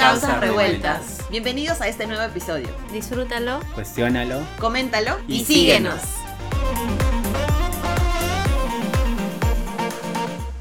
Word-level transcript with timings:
Causas 0.00 0.40
Revueltas. 0.40 1.02
Bienvenidos 1.30 1.82
a 1.82 1.88
este 1.88 2.06
nuevo 2.06 2.22
episodio. 2.22 2.68
Disfrútalo, 2.90 3.60
Cuestiónalo. 3.74 4.40
Coméntalo 4.58 5.18
y, 5.28 5.44
síguenos. 5.44 6.00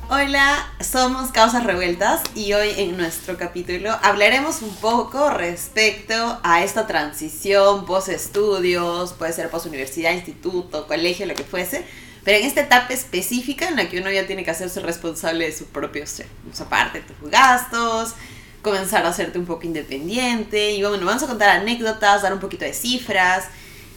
Hola, 0.10 0.70
somos 0.82 1.32
Causas 1.32 1.64
Revueltas 1.64 2.22
y 2.36 2.52
hoy 2.52 2.72
en 2.76 2.98
nuestro 2.98 3.38
capítulo 3.38 3.98
hablaremos 4.04 4.62
un 4.62 4.76
poco 4.76 5.30
respecto 5.30 6.42
a 6.44 6.62
esta 6.66 6.86
transición 6.86 7.86
post 7.86 8.10
estudios, 8.10 9.14
puede 9.14 9.32
ser 9.32 9.50
post 9.50 9.68
universidad, 9.68 10.12
instituto, 10.12 10.86
colegio, 10.86 11.26
lo 11.26 11.34
que 11.34 11.46
fuese, 11.46 11.86
pero 12.26 12.38
en 12.40 12.46
esta 12.46 12.60
etapa 12.60 12.94
específica 12.94 13.70
en 13.70 13.78
la 13.78 13.88
que 13.88 14.02
uno 14.02 14.12
ya 14.12 14.28
tiene 14.28 14.44
que 14.44 14.52
hacerse 14.52 14.82
responsable 14.82 15.46
de 15.46 15.54
sus 15.54 15.68
propios, 15.68 16.22
o 16.52 16.54
sea, 16.54 16.66
aparte 16.66 17.00
de 17.00 17.06
tus 17.06 17.32
gastos, 17.32 18.16
comenzar 18.62 19.06
a 19.06 19.10
hacerte 19.10 19.40
un 19.40 19.46
poco 19.46 19.66
independiente 19.66 20.72
y 20.72 20.84
bueno, 20.84 21.06
vamos 21.06 21.24
a 21.24 21.28
contar 21.28 21.50
anécdotas, 21.50 22.22
dar 22.22 22.34
un 22.34 22.40
poquito 22.40 22.66
de 22.66 22.74
cifras 22.74 23.46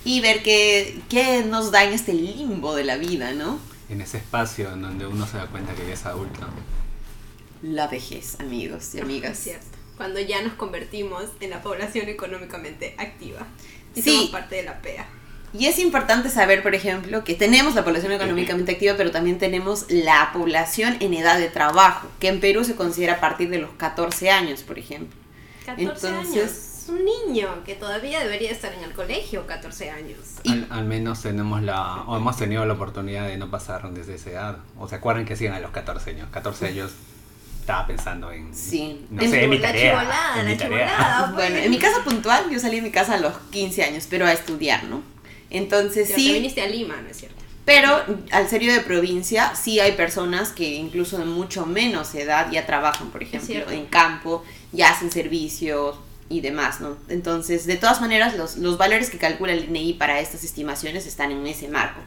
y 0.05 0.21
ver 0.21 0.43
qué, 0.43 1.01
qué 1.09 1.45
nos 1.45 1.71
da 1.71 1.85
en 1.85 1.93
este 1.93 2.13
limbo 2.15 2.75
de 2.75 2.85
la 2.85 2.97
vida, 2.97 3.33
¿no? 3.33 3.59
En 3.89 4.01
ese 4.01 4.19
espacio 4.19 4.73
en 4.73 4.83
donde 4.83 5.07
uno 5.07 5.27
se 5.27 5.37
da 5.37 5.47
cuenta 5.47 5.75
que 5.75 5.87
ya 5.87 5.95
es 5.95 6.07
adulto. 6.07 6.41
La 7.63 7.87
vejez, 7.89 8.41
amigos 8.41 8.95
y 8.95 9.01
amigas. 9.01 9.33
Es 9.33 9.45
cierto. 9.45 9.67
Cuando 9.97 10.19
ya 10.21 10.43
nos 10.43 10.55
convertimos 10.55 11.25
en 11.41 11.51
la 11.51 11.63
población 11.63 12.09
económicamente 12.09 12.95
activa. 12.99 13.47
Y 13.95 14.03
Sí. 14.03 14.11
somos 14.17 14.31
parte 14.31 14.57
de 14.57 14.63
la 14.65 14.81
PEA. 14.81 15.07
Y 15.55 15.67
es 15.67 15.79
importante 15.79 16.31
saber, 16.31 16.63
por 16.63 16.75
ejemplo, 16.75 17.25
que 17.25 17.35
tenemos 17.35 17.75
la 17.75 17.85
población 17.85 18.13
económicamente 18.13 18.73
activa, 18.73 18.95
pero 18.97 19.11
también 19.11 19.39
tenemos 19.39 19.85
la 19.91 20.31
población 20.33 20.97
en 21.01 21.13
edad 21.15 21.39
de 21.39 21.49
trabajo, 21.49 22.09
que 22.21 22.29
en 22.29 22.41
Perú 22.41 22.65
se 22.65 22.75
considera 22.75 23.15
a 23.15 23.21
partir 23.21 23.51
de 23.51 23.59
los 23.59 23.71
14 23.77 24.31
años, 24.31 24.63
por 24.63 24.79
ejemplo. 24.79 25.19
14 25.67 25.83
Entonces- 26.09 26.37
años. 26.37 26.69
Un 26.89 27.05
niño 27.05 27.63
que 27.65 27.75
todavía 27.77 28.19
debería 28.19 28.51
estar 28.51 28.73
en 28.75 28.83
el 28.83 28.93
colegio, 28.93 29.47
14 29.47 29.91
años. 29.91 30.19
Al, 30.49 30.67
al 30.69 30.85
menos 30.85 31.23
tenemos 31.23 31.63
la, 31.63 32.03
o 32.09 32.17
hemos 32.17 32.37
tenido 32.37 32.65
la 32.67 32.73
oportunidad 32.73 33.29
de 33.29 33.37
no 33.37 33.51
pasar 33.53 33.89
desde 33.93 34.17
esa 34.17 34.31
edad. 34.31 34.57
O 34.77 34.89
se 34.89 34.97
acuerdan 34.97 35.25
que 35.25 35.35
hacían 35.35 35.55
a 35.55 35.61
los 35.61 35.71
14 35.71 36.11
años. 36.11 36.29
14 36.33 36.67
años 36.67 36.91
estaba 37.61 37.87
pensando 37.87 38.33
en, 38.33 38.53
Sí. 38.53 39.07
no 39.11 39.23
En 39.23 39.31
sé, 39.31 39.45
en 39.45 39.51
mi 39.51 39.59
la 39.59 39.69
tarea. 39.69 39.91
chivolada, 40.01 40.41
en 40.41 40.45
la 40.47 40.51
mi 40.51 40.57
tarea. 40.59 40.89
chivolada. 40.89 41.33
pues. 41.37 41.51
Bueno, 41.51 41.65
en 41.65 41.71
mi 41.71 41.79
caso 41.79 42.03
puntual, 42.03 42.51
yo 42.51 42.59
salí 42.59 42.77
de 42.77 42.83
mi 42.83 42.91
casa 42.91 43.15
a 43.15 43.19
los 43.19 43.33
15 43.53 43.85
años, 43.85 44.07
pero 44.11 44.27
a 44.27 44.33
estudiar, 44.33 44.83
¿no? 44.85 45.03
Entonces 45.53 46.09
te 46.09 46.15
sí, 46.15 46.33
viniste 46.33 46.61
a 46.63 46.67
Lima, 46.67 46.97
¿no 47.01 47.09
es 47.09 47.17
cierto? 47.19 47.37
pero 47.65 48.03
al 48.33 48.49
ser 48.49 48.61
yo 48.61 48.73
de 48.73 48.81
provincia, 48.81 49.55
sí 49.55 49.79
hay 49.79 49.93
personas 49.93 50.51
que 50.51 50.75
incluso 50.75 51.17
de 51.19 51.25
mucho 51.27 51.65
menos 51.65 52.13
edad 52.17 52.51
ya 52.51 52.67
trabajan, 52.67 53.11
por 53.11 53.23
ejemplo, 53.23 53.71
en 53.71 53.87
campo, 53.87 54.43
ya 54.73 54.91
hacen 54.91 55.13
servicios 55.13 55.97
y 56.29 56.41
demás, 56.41 56.81
¿no? 56.81 56.97
Entonces, 57.09 57.65
de 57.67 57.77
todas 57.77 58.01
maneras, 58.01 58.37
los, 58.37 58.57
los 58.57 58.79
valores 58.79 59.11
que 59.11 59.19
calcula 59.19 59.53
el 59.53 59.67
INEI 59.67 59.93
para 59.93 60.19
estas 60.19 60.43
estimaciones 60.43 61.07
están 61.07 61.31
en 61.31 61.47
ese 61.47 61.69
marco 61.69 62.01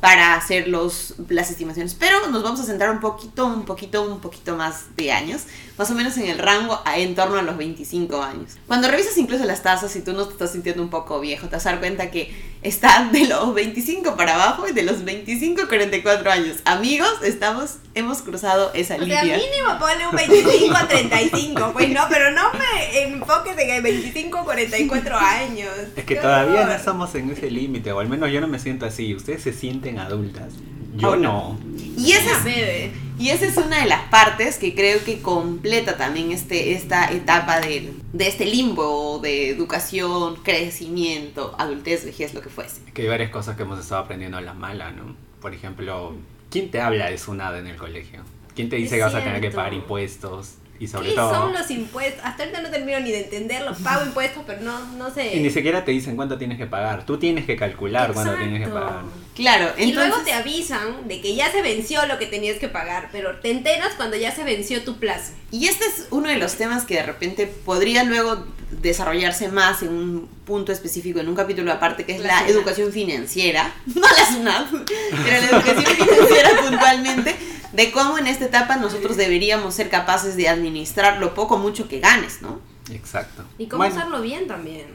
para 0.00 0.34
hacer 0.34 0.68
los, 0.68 1.14
las 1.28 1.50
estimaciones. 1.50 1.94
Pero 1.94 2.28
nos 2.28 2.42
vamos 2.42 2.60
a 2.60 2.64
centrar 2.64 2.90
un 2.90 3.00
poquito, 3.00 3.46
un 3.46 3.64
poquito, 3.64 4.02
un 4.02 4.20
poquito 4.20 4.56
más 4.56 4.94
de 4.96 5.10
años, 5.12 5.42
más 5.78 5.90
o 5.90 5.94
menos 5.94 6.16
en 6.18 6.26
el 6.26 6.38
rango 6.38 6.80
a- 6.84 6.98
en 6.98 7.14
torno 7.14 7.38
a 7.38 7.42
los 7.42 7.56
25 7.56 8.22
años. 8.22 8.52
Cuando 8.66 8.88
revisas 8.88 9.16
incluso 9.16 9.44
las 9.44 9.62
tasas, 9.62 9.90
si 9.92 10.00
tú 10.02 10.12
no 10.12 10.26
te 10.26 10.32
estás 10.32 10.52
sintiendo 10.52 10.82
un 10.82 10.90
poco 10.90 11.18
viejo, 11.20 11.46
te 11.48 11.56
vas 11.56 11.66
a 11.66 11.70
dar 11.70 11.78
cuenta 11.80 12.10
que 12.10 12.34
está 12.66 13.08
de 13.12 13.26
los 13.26 13.54
25 13.54 14.16
para 14.16 14.34
abajo 14.34 14.68
y 14.68 14.72
de 14.72 14.82
los 14.82 15.04
25 15.04 15.62
a 15.62 15.68
44 15.68 16.30
años. 16.30 16.56
Amigos, 16.64 17.10
estamos, 17.22 17.76
hemos 17.94 18.22
cruzado 18.22 18.72
esa 18.74 18.96
O 18.96 19.04
sea, 19.04 19.22
línea. 19.22 19.38
mínimo 19.38 19.78
ponle 19.78 20.06
un 20.08 20.16
25 20.16 20.76
a 20.76 20.88
35, 20.88 21.70
pues 21.72 21.88
no, 21.90 22.02
pero 22.08 22.32
no 22.32 22.42
me 22.52 23.02
enfoques 23.02 23.56
en 23.58 23.70
el 23.70 23.82
25 23.82 24.38
a 24.38 24.44
44 24.44 25.16
años. 25.16 25.70
Es 25.96 26.04
que 26.04 26.16
todavía 26.16 26.64
no 26.66 26.72
estamos 26.72 27.14
en 27.14 27.30
ese 27.30 27.50
límite, 27.50 27.92
o 27.92 28.00
al 28.00 28.08
menos 28.08 28.30
yo 28.30 28.40
no 28.40 28.48
me 28.48 28.58
siento 28.58 28.84
así. 28.86 29.14
Ustedes 29.14 29.42
se 29.42 29.52
sienten 29.52 29.98
adultas. 29.98 30.52
Yo 30.96 31.16
no. 31.16 31.58
Y 31.96 32.12
esa 32.12 32.38
es 32.38 32.44
bebé. 32.44 32.92
Y 33.18 33.30
esa 33.30 33.46
es 33.46 33.56
una 33.56 33.80
de 33.80 33.86
las 33.86 34.02
partes 34.10 34.58
que 34.58 34.74
creo 34.74 35.02
que 35.02 35.22
completa 35.22 35.96
también 35.96 36.32
este, 36.32 36.72
esta 36.72 37.10
etapa 37.10 37.60
de, 37.60 37.94
de 38.12 38.28
este 38.28 38.44
limbo 38.44 39.18
de 39.20 39.48
educación, 39.48 40.36
crecimiento, 40.42 41.54
adultez, 41.58 42.04
vejez, 42.04 42.34
lo 42.34 42.42
que 42.42 42.50
fuese. 42.50 42.82
Que 42.92 43.02
hay 43.02 43.08
varias 43.08 43.30
cosas 43.30 43.56
que 43.56 43.62
hemos 43.62 43.80
estado 43.80 44.02
aprendiendo 44.02 44.36
a 44.36 44.42
la 44.42 44.52
mala, 44.52 44.90
¿no? 44.90 45.16
Por 45.40 45.54
ejemplo, 45.54 46.14
¿quién 46.50 46.70
te 46.70 46.80
habla 46.80 47.08
de 47.08 47.16
su 47.16 47.32
nada 47.32 47.58
en 47.58 47.66
el 47.66 47.76
colegio? 47.76 48.20
¿Quién 48.54 48.68
te 48.68 48.76
dice 48.76 48.96
Es 48.96 49.00
que 49.00 49.04
vas 49.04 49.14
a 49.14 49.24
tener 49.24 49.40
que 49.40 49.50
pagar 49.50 49.72
impuestos? 49.72 50.56
Y 50.78 50.86
sobre 50.86 51.10
¿Qué 51.10 51.14
todo... 51.14 51.34
son 51.34 51.52
los 51.52 51.70
impuestos? 51.70 52.20
Hasta 52.24 52.42
ahorita 52.42 52.62
no 52.62 52.70
termino 52.70 53.00
ni 53.00 53.10
de 53.10 53.20
entenderlo. 53.24 53.74
Pago 53.82 54.04
impuestos, 54.04 54.42
pero 54.46 54.60
no, 54.60 54.78
no 54.92 55.10
sé. 55.10 55.36
Y 55.36 55.40
ni 55.40 55.50
siquiera 55.50 55.84
te 55.84 55.92
dicen 55.92 56.16
cuánto 56.16 56.38
tienes 56.38 56.58
que 56.58 56.66
pagar. 56.66 57.04
Tú 57.06 57.18
tienes 57.18 57.46
que 57.46 57.56
calcular 57.56 58.12
cuánto 58.12 58.34
tienes 58.34 58.58
que 58.60 58.68
Exacto. 58.68 58.86
pagar. 58.86 59.04
Claro, 59.34 59.72
Y 59.78 59.92
luego 59.92 60.16
te 60.24 60.32
avisan 60.32 61.08
de 61.08 61.20
que 61.20 61.34
ya 61.34 61.52
se 61.52 61.60
venció 61.60 62.06
lo 62.06 62.18
que 62.18 62.24
tenías 62.26 62.58
que 62.58 62.68
pagar, 62.68 63.10
pero 63.12 63.36
te 63.40 63.50
enteras 63.50 63.92
cuando 63.94 64.16
ya 64.16 64.34
se 64.34 64.44
venció 64.44 64.82
tu 64.82 64.96
plazo. 64.98 65.32
Y 65.50 65.66
este 65.66 65.84
es 65.84 66.06
uno 66.10 66.30
de 66.30 66.36
los 66.38 66.54
temas 66.54 66.84
que 66.84 66.94
de 66.94 67.02
repente 67.02 67.46
podría 67.46 68.04
luego 68.04 68.46
desarrollarse 68.70 69.48
más 69.48 69.82
en 69.82 69.90
un 69.90 70.28
punto 70.46 70.72
específico, 70.72 71.20
en 71.20 71.28
un 71.28 71.34
capítulo 71.36 71.70
aparte, 71.72 72.04
que 72.04 72.14
es 72.16 72.20
La 72.20 72.46
educación 72.48 72.92
financiera. 72.92 73.74
No 73.94 74.00
la 74.00 74.26
SUNAT, 74.32 74.66
pero 74.70 75.40
la 75.40 75.46
educación 75.58 75.84
financiera 75.96 76.50
puntualmente, 76.62 77.36
de 77.76 77.92
cómo 77.92 78.16
en 78.16 78.26
esta 78.26 78.46
etapa 78.46 78.76
nosotros 78.76 79.18
deberíamos 79.18 79.74
ser 79.74 79.90
capaces 79.90 80.34
de 80.34 80.48
administrar 80.48 81.18
lo 81.18 81.34
poco 81.34 81.56
o 81.56 81.58
mucho 81.58 81.88
que 81.88 82.00
ganes, 82.00 82.40
¿no? 82.40 82.58
Exacto. 82.90 83.44
Y 83.58 83.66
cómo 83.66 83.82
Bueno, 83.82 83.94
usarlo 83.94 84.22
bien 84.22 84.46
también. 84.46 84.86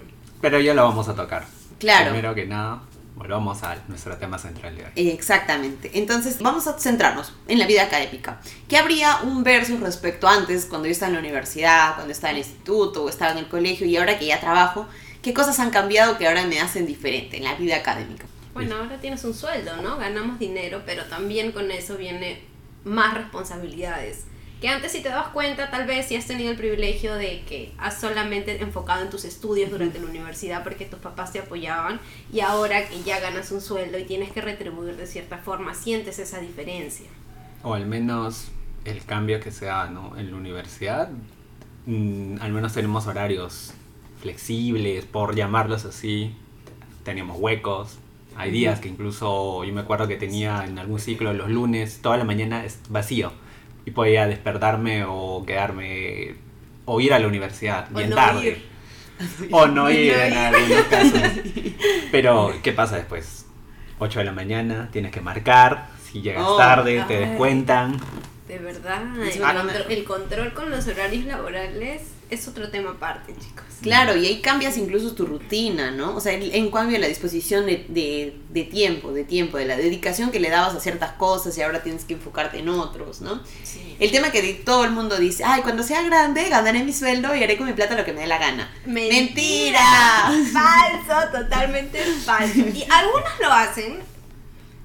Pero 0.41 0.59
ya 0.59 0.73
lo 0.73 0.83
vamos 0.83 1.07
a 1.07 1.15
tocar. 1.15 1.45
Claro. 1.77 2.09
Primero 2.09 2.33
que 2.33 2.47
nada, 2.47 2.81
volvamos 3.15 3.61
a 3.61 3.77
nuestro 3.87 4.17
tema 4.17 4.39
central 4.39 4.75
de 4.75 4.85
hoy. 4.85 4.91
Exactamente. 4.95 5.91
Entonces, 5.93 6.39
vamos 6.41 6.65
a 6.65 6.79
centrarnos 6.79 7.33
en 7.47 7.59
la 7.59 7.67
vida 7.67 7.83
académica. 7.83 8.41
¿Qué 8.67 8.77
habría 8.77 9.19
un 9.23 9.43
versus 9.43 9.79
respecto 9.79 10.27
a 10.27 10.33
antes, 10.33 10.65
cuando 10.65 10.87
yo 10.87 10.91
estaba 10.91 11.09
en 11.09 11.15
la 11.15 11.19
universidad, 11.19 11.93
cuando 11.93 12.11
estaba 12.11 12.31
en 12.31 12.37
el 12.37 12.43
instituto 12.43 13.03
o 13.03 13.09
estaba 13.09 13.31
en 13.33 13.37
el 13.37 13.47
colegio 13.47 13.85
y 13.85 13.95
ahora 13.95 14.17
que 14.17 14.25
ya 14.25 14.39
trabajo? 14.39 14.87
¿Qué 15.21 15.35
cosas 15.35 15.59
han 15.59 15.69
cambiado 15.69 16.17
que 16.17 16.27
ahora 16.27 16.47
me 16.47 16.59
hacen 16.59 16.87
diferente 16.87 17.37
en 17.37 17.43
la 17.43 17.53
vida 17.53 17.75
académica? 17.75 18.25
Bueno, 18.55 18.75
ahora 18.77 18.97
tienes 18.99 19.23
un 19.23 19.35
sueldo, 19.35 19.77
¿no? 19.83 19.97
Ganamos 19.97 20.39
dinero, 20.39 20.81
pero 20.83 21.05
también 21.05 21.51
con 21.51 21.69
eso 21.69 21.95
viene 21.95 22.50
más 22.83 23.13
responsabilidades. 23.13 24.25
Que 24.59 24.67
antes 24.67 24.91
si 24.91 25.01
te 25.01 25.09
das 25.09 25.29
cuenta, 25.29 25.71
tal 25.71 25.87
vez 25.87 26.07
si 26.07 26.15
has 26.15 26.27
tenido 26.27 26.51
el 26.51 26.57
privilegio 26.57 27.15
de 27.15 27.41
que 27.47 27.73
has 27.79 27.99
solamente 27.99 28.61
enfocado 28.61 29.01
en 29.01 29.09
tus 29.09 29.25
estudios 29.25 29.71
durante 29.71 29.99
la 29.99 30.05
universidad 30.05 30.63
porque 30.63 30.85
tus 30.85 30.99
papás 30.99 31.33
te 31.33 31.39
apoyaban 31.39 31.99
y 32.31 32.41
ahora 32.41 32.87
que 32.87 33.01
ya 33.01 33.19
ganas 33.19 33.51
un 33.51 33.59
sueldo 33.59 33.97
y 33.97 34.03
tienes 34.03 34.31
que 34.31 34.39
retribuir 34.39 34.97
de 34.97 35.07
cierta 35.07 35.39
forma, 35.39 35.73
sientes 35.73 36.19
esa 36.19 36.39
diferencia. 36.39 37.07
O 37.63 37.73
al 37.73 37.87
menos 37.87 38.49
el 38.85 39.03
cambio 39.03 39.39
que 39.39 39.51
se 39.51 39.65
da 39.65 39.89
¿no? 39.89 40.15
en 40.17 40.29
la 40.29 40.37
universidad. 40.37 41.09
mm, 41.87 42.37
al 42.39 42.51
menos 42.51 42.73
tenemos 42.73 43.07
horarios 43.07 43.73
flexibles, 44.21 45.05
por 45.05 45.35
llamarlos 45.35 45.85
así. 45.85 46.35
Teníamos 47.03 47.37
huecos. 47.39 47.97
Hay 48.37 48.51
días 48.51 48.79
que 48.79 48.87
incluso 48.89 49.63
yo 49.63 49.73
me 49.73 49.81
acuerdo 49.81 50.07
que 50.07 50.15
tenía 50.15 50.63
en 50.65 50.79
algún 50.79 50.99
ciclo 50.99 51.33
los 51.33 51.49
lunes 51.49 51.99
toda 52.01 52.17
la 52.17 52.23
mañana 52.23 52.65
es 52.65 52.79
vacío. 52.89 53.31
Y 53.85 53.91
podía 53.91 54.27
despertarme 54.27 55.03
o 55.07 55.43
quedarme 55.45 56.35
o 56.85 56.99
ir 57.01 57.13
a 57.13 57.19
la 57.19 57.27
universidad 57.27 57.87
O 57.93 57.97
bien 57.97 58.09
no 58.11 58.15
tarde. 58.15 58.47
ir. 58.47 58.65
O 59.51 59.67
no 59.67 59.89
ir 59.91 60.13
No 60.15 60.21
en 60.23 60.31
ir. 60.33 60.37
algunos 60.37 60.83
casos. 60.85 61.21
Pero, 62.11 62.53
¿qué 62.63 62.71
pasa 62.71 62.95
después? 62.97 63.45
8 63.99 64.19
de 64.19 64.25
la 64.25 64.31
mañana, 64.31 64.89
tienes 64.91 65.11
que 65.11 65.21
marcar. 65.21 65.89
Si 66.03 66.21
llegas 66.21 66.43
Oh, 66.47 66.57
tarde, 66.57 67.03
te 67.07 67.19
descuentan. 67.19 67.97
De 68.47 68.57
verdad, 68.57 69.03
el, 69.21 69.39
contro- 69.41 69.87
el 69.89 70.03
control 70.03 70.53
con 70.53 70.69
los 70.71 70.87
horarios 70.87 71.25
laborales 71.25 72.01
es 72.31 72.47
otro 72.47 72.69
tema 72.69 72.91
aparte, 72.91 73.35
chicos. 73.37 73.65
Claro, 73.81 74.15
y 74.15 74.25
ahí 74.25 74.41
cambias 74.41 74.77
incluso 74.77 75.13
tu 75.13 75.25
rutina, 75.25 75.91
¿no? 75.91 76.15
O 76.15 76.21
sea, 76.21 76.31
en, 76.33 76.71
cambio 76.71 76.97
la 76.97 77.07
disposición 77.07 77.65
de, 77.65 77.85
de, 77.89 78.37
de 78.49 78.63
tiempo, 78.63 79.11
de 79.11 79.25
tiempo, 79.25 79.57
de 79.57 79.65
la 79.65 79.75
dedicación 79.75 80.31
que 80.31 80.39
le 80.39 80.49
dabas 80.49 80.73
a 80.73 80.79
ciertas 80.79 81.11
cosas 81.13 81.57
y 81.57 81.61
ahora 81.61 81.83
tienes 81.83 82.05
que 82.05 82.13
enfocarte 82.13 82.59
en 82.59 82.69
otros, 82.69 83.19
¿no? 83.19 83.41
Sí. 83.63 83.97
El 83.99 84.11
tema 84.11 84.31
que 84.31 84.53
todo 84.53 84.85
el 84.85 84.91
mundo 84.91 85.17
dice, 85.17 85.43
ay, 85.43 85.61
cuando 85.61 85.83
sea 85.83 86.03
grande 86.03 86.47
ganaré 86.47 86.83
mi 86.83 86.93
sueldo 86.93 87.35
y 87.35 87.43
haré 87.43 87.57
con 87.57 87.67
mi 87.67 87.73
plata 87.73 87.95
lo 87.95 88.05
que 88.05 88.13
me 88.13 88.21
dé 88.21 88.27
la 88.27 88.37
gana. 88.37 88.73
¡Mentira! 88.85 90.31
Falso, 90.53 91.31
totalmente 91.37 91.99
falso. 92.23 92.59
Y 92.59 92.85
algunos 92.89 93.39
lo 93.41 93.51
hacen, 93.51 93.99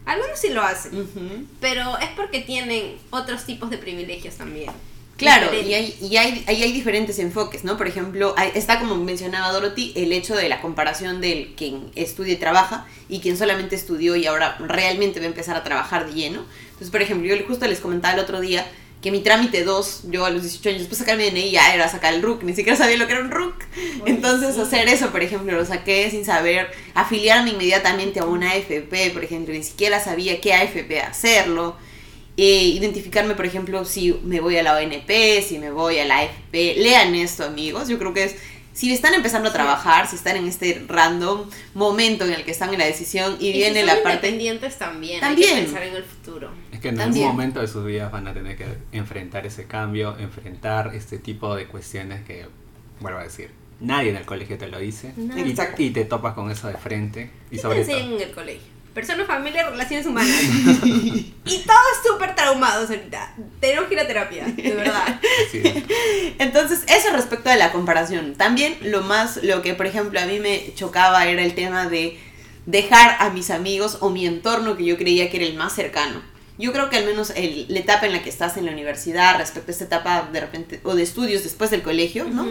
algunos 0.04 0.36
sí 0.36 0.48
lo 0.48 0.62
hacen, 0.62 1.48
pero 1.60 1.96
es 1.98 2.08
porque 2.16 2.40
tienen 2.40 2.96
otros 3.10 3.44
tipos 3.44 3.70
de 3.70 3.78
privilegios 3.78 4.34
también. 4.34 4.72
Claro, 5.16 5.48
y 5.54 5.72
hay, 5.72 5.96
y 6.02 6.16
hay, 6.18 6.44
ahí 6.46 6.62
hay 6.62 6.72
diferentes 6.72 7.18
enfoques, 7.18 7.64
¿no? 7.64 7.78
Por 7.78 7.88
ejemplo, 7.88 8.34
hay- 8.36 8.50
está 8.54 8.78
como 8.78 8.96
mencionaba 8.96 9.50
Dorothy, 9.52 9.92
el 9.96 10.12
hecho 10.12 10.34
de 10.36 10.48
la 10.50 10.60
comparación 10.60 11.22
del 11.22 11.54
quien 11.56 11.90
estudia 11.94 12.34
y 12.34 12.36
trabaja 12.36 12.86
y 13.08 13.20
quien 13.20 13.38
solamente 13.38 13.76
estudió 13.76 14.14
y 14.16 14.26
ahora 14.26 14.56
realmente 14.60 15.18
va 15.20 15.24
a 15.24 15.28
empezar 15.28 15.56
a 15.56 15.64
trabajar 15.64 16.06
de 16.06 16.12
lleno. 16.14 16.44
Entonces, 16.66 16.90
por 16.90 17.00
ejemplo, 17.00 17.34
yo 17.34 17.46
justo 17.46 17.66
les 17.66 17.80
comentaba 17.80 18.12
el 18.14 18.20
otro 18.20 18.40
día 18.40 18.66
que 19.02 19.10
mi 19.10 19.20
trámite 19.20 19.64
2, 19.64 20.02
yo 20.10 20.24
a 20.26 20.30
los 20.30 20.42
18 20.42 20.68
años, 20.70 20.80
después 20.80 20.98
de 20.98 21.04
sacar 21.04 21.16
mi 21.16 21.24
DNI 21.30 21.50
ya 21.50 21.74
era 21.74 21.88
sacar 21.88 22.12
el 22.12 22.22
RUC, 22.22 22.42
ni 22.42 22.54
siquiera 22.54 22.76
sabía 22.76 22.96
lo 22.98 23.06
que 23.06 23.12
era 23.14 23.22
un 23.22 23.30
RUC. 23.30 23.54
Entonces 24.04 24.58
hacer 24.58 24.86
eso, 24.88 25.10
por 25.10 25.22
ejemplo, 25.22 25.56
lo 25.56 25.64
saqué 25.64 26.10
sin 26.10 26.24
saber, 26.26 26.70
afiliarme 26.94 27.50
inmediatamente 27.50 28.20
a 28.20 28.24
una 28.24 28.50
AFP, 28.50 29.10
por 29.12 29.24
ejemplo, 29.24 29.54
ni 29.54 29.62
siquiera 29.62 30.02
sabía 30.02 30.40
qué 30.40 30.52
AFP 30.54 31.00
hacerlo. 31.00 31.76
Eh, 32.36 32.64
identificarme, 32.64 33.34
por 33.34 33.46
ejemplo, 33.46 33.84
si 33.84 34.12
me 34.24 34.40
voy 34.40 34.56
a 34.58 34.62
la 34.62 34.74
ONP, 34.76 35.42
si 35.42 35.58
me 35.58 35.70
voy 35.70 35.98
a 35.98 36.04
la 36.04 36.18
AFP. 36.18 36.74
Lean 36.76 37.14
esto, 37.14 37.44
amigos. 37.44 37.88
Yo 37.88 37.98
creo 37.98 38.12
que 38.12 38.24
es, 38.24 38.36
si 38.74 38.92
están 38.92 39.14
empezando 39.14 39.48
a 39.48 39.52
trabajar, 39.54 40.06
si 40.06 40.16
están 40.16 40.36
en 40.36 40.46
este 40.46 40.84
random 40.86 41.48
momento 41.72 42.26
en 42.26 42.32
el 42.34 42.44
que 42.44 42.50
están 42.50 42.72
en 42.74 42.78
la 42.78 42.84
decisión 42.84 43.36
y, 43.40 43.48
Y 43.48 43.52
viene 43.54 43.80
si 43.80 43.86
la 43.86 43.94
parte... 44.02 44.28
independientes 44.28 44.76
también, 44.76 45.20
También. 45.20 45.48
hay 45.48 45.54
que 45.56 45.62
pensar 45.62 45.82
en 45.84 45.96
el 45.96 46.04
futuro. 46.04 46.50
Es 46.72 46.80
que 46.80 46.88
en 46.88 46.96
También. 46.96 47.24
algún 47.24 47.36
momento 47.38 47.60
de 47.60 47.68
sus 47.68 47.86
vidas 47.86 48.12
van 48.12 48.28
a 48.28 48.34
tener 48.34 48.54
que 48.58 48.66
enfrentar 48.92 49.46
ese 49.46 49.64
cambio, 49.64 50.14
enfrentar 50.18 50.92
este 50.94 51.16
tipo 51.18 51.54
de 51.56 51.66
cuestiones 51.68 52.22
que, 52.26 52.44
vuelvo 53.00 53.18
a 53.18 53.22
decir, 53.22 53.48
nadie 53.80 54.10
en 54.10 54.16
el 54.16 54.26
colegio 54.26 54.58
te 54.58 54.68
lo 54.68 54.78
dice 54.78 55.14
Nadie. 55.16 55.54
y, 55.78 55.82
y 55.84 55.90
te 55.90 56.04
topas 56.04 56.34
con 56.34 56.50
eso 56.50 56.68
de 56.68 56.74
frente 56.76 57.30
y 57.50 57.56
¿Qué 57.56 57.62
sobre 57.62 57.82
todo 57.84 57.96
en 57.96 58.20
el 58.20 58.30
colegio? 58.32 58.75
Persona, 58.96 59.26
familia, 59.26 59.68
relaciones 59.68 60.06
humanas. 60.06 60.34
y 60.42 61.58
todos 61.66 61.96
súper 62.02 62.34
traumados 62.34 62.88
ahorita. 62.88 63.34
Tenemos 63.60 63.88
que 63.88 63.94
ir 63.94 64.00
a 64.00 64.06
terapia, 64.06 64.46
de 64.46 64.74
verdad. 64.74 65.20
Entonces, 66.38 66.82
eso 66.88 67.12
respecto 67.12 67.50
de 67.50 67.56
la 67.56 67.72
comparación. 67.72 68.36
También 68.36 68.74
lo 68.80 69.02
más, 69.02 69.42
lo 69.42 69.60
que 69.60 69.74
por 69.74 69.84
ejemplo 69.84 70.18
a 70.18 70.24
mí 70.24 70.40
me 70.40 70.72
chocaba 70.74 71.26
era 71.26 71.42
el 71.42 71.54
tema 71.54 71.86
de 71.90 72.18
dejar 72.64 73.16
a 73.20 73.28
mis 73.28 73.50
amigos 73.50 73.98
o 74.00 74.08
mi 74.08 74.24
entorno 74.26 74.78
que 74.78 74.86
yo 74.86 74.96
creía 74.96 75.28
que 75.28 75.36
era 75.36 75.44
el 75.46 75.56
más 75.56 75.74
cercano. 75.74 76.22
Yo 76.56 76.72
creo 76.72 76.88
que 76.88 76.96
al 76.96 77.04
menos 77.04 77.34
el- 77.36 77.66
la 77.68 77.80
etapa 77.80 78.06
en 78.06 78.12
la 78.12 78.22
que 78.22 78.30
estás 78.30 78.56
en 78.56 78.64
la 78.64 78.72
universidad 78.72 79.36
respecto 79.36 79.70
a 79.70 79.72
esta 79.72 79.84
etapa 79.84 80.26
de 80.32 80.40
repente, 80.40 80.80
o 80.84 80.94
de 80.94 81.02
estudios 81.02 81.42
después 81.42 81.70
del 81.70 81.82
colegio, 81.82 82.24
¿no? 82.24 82.46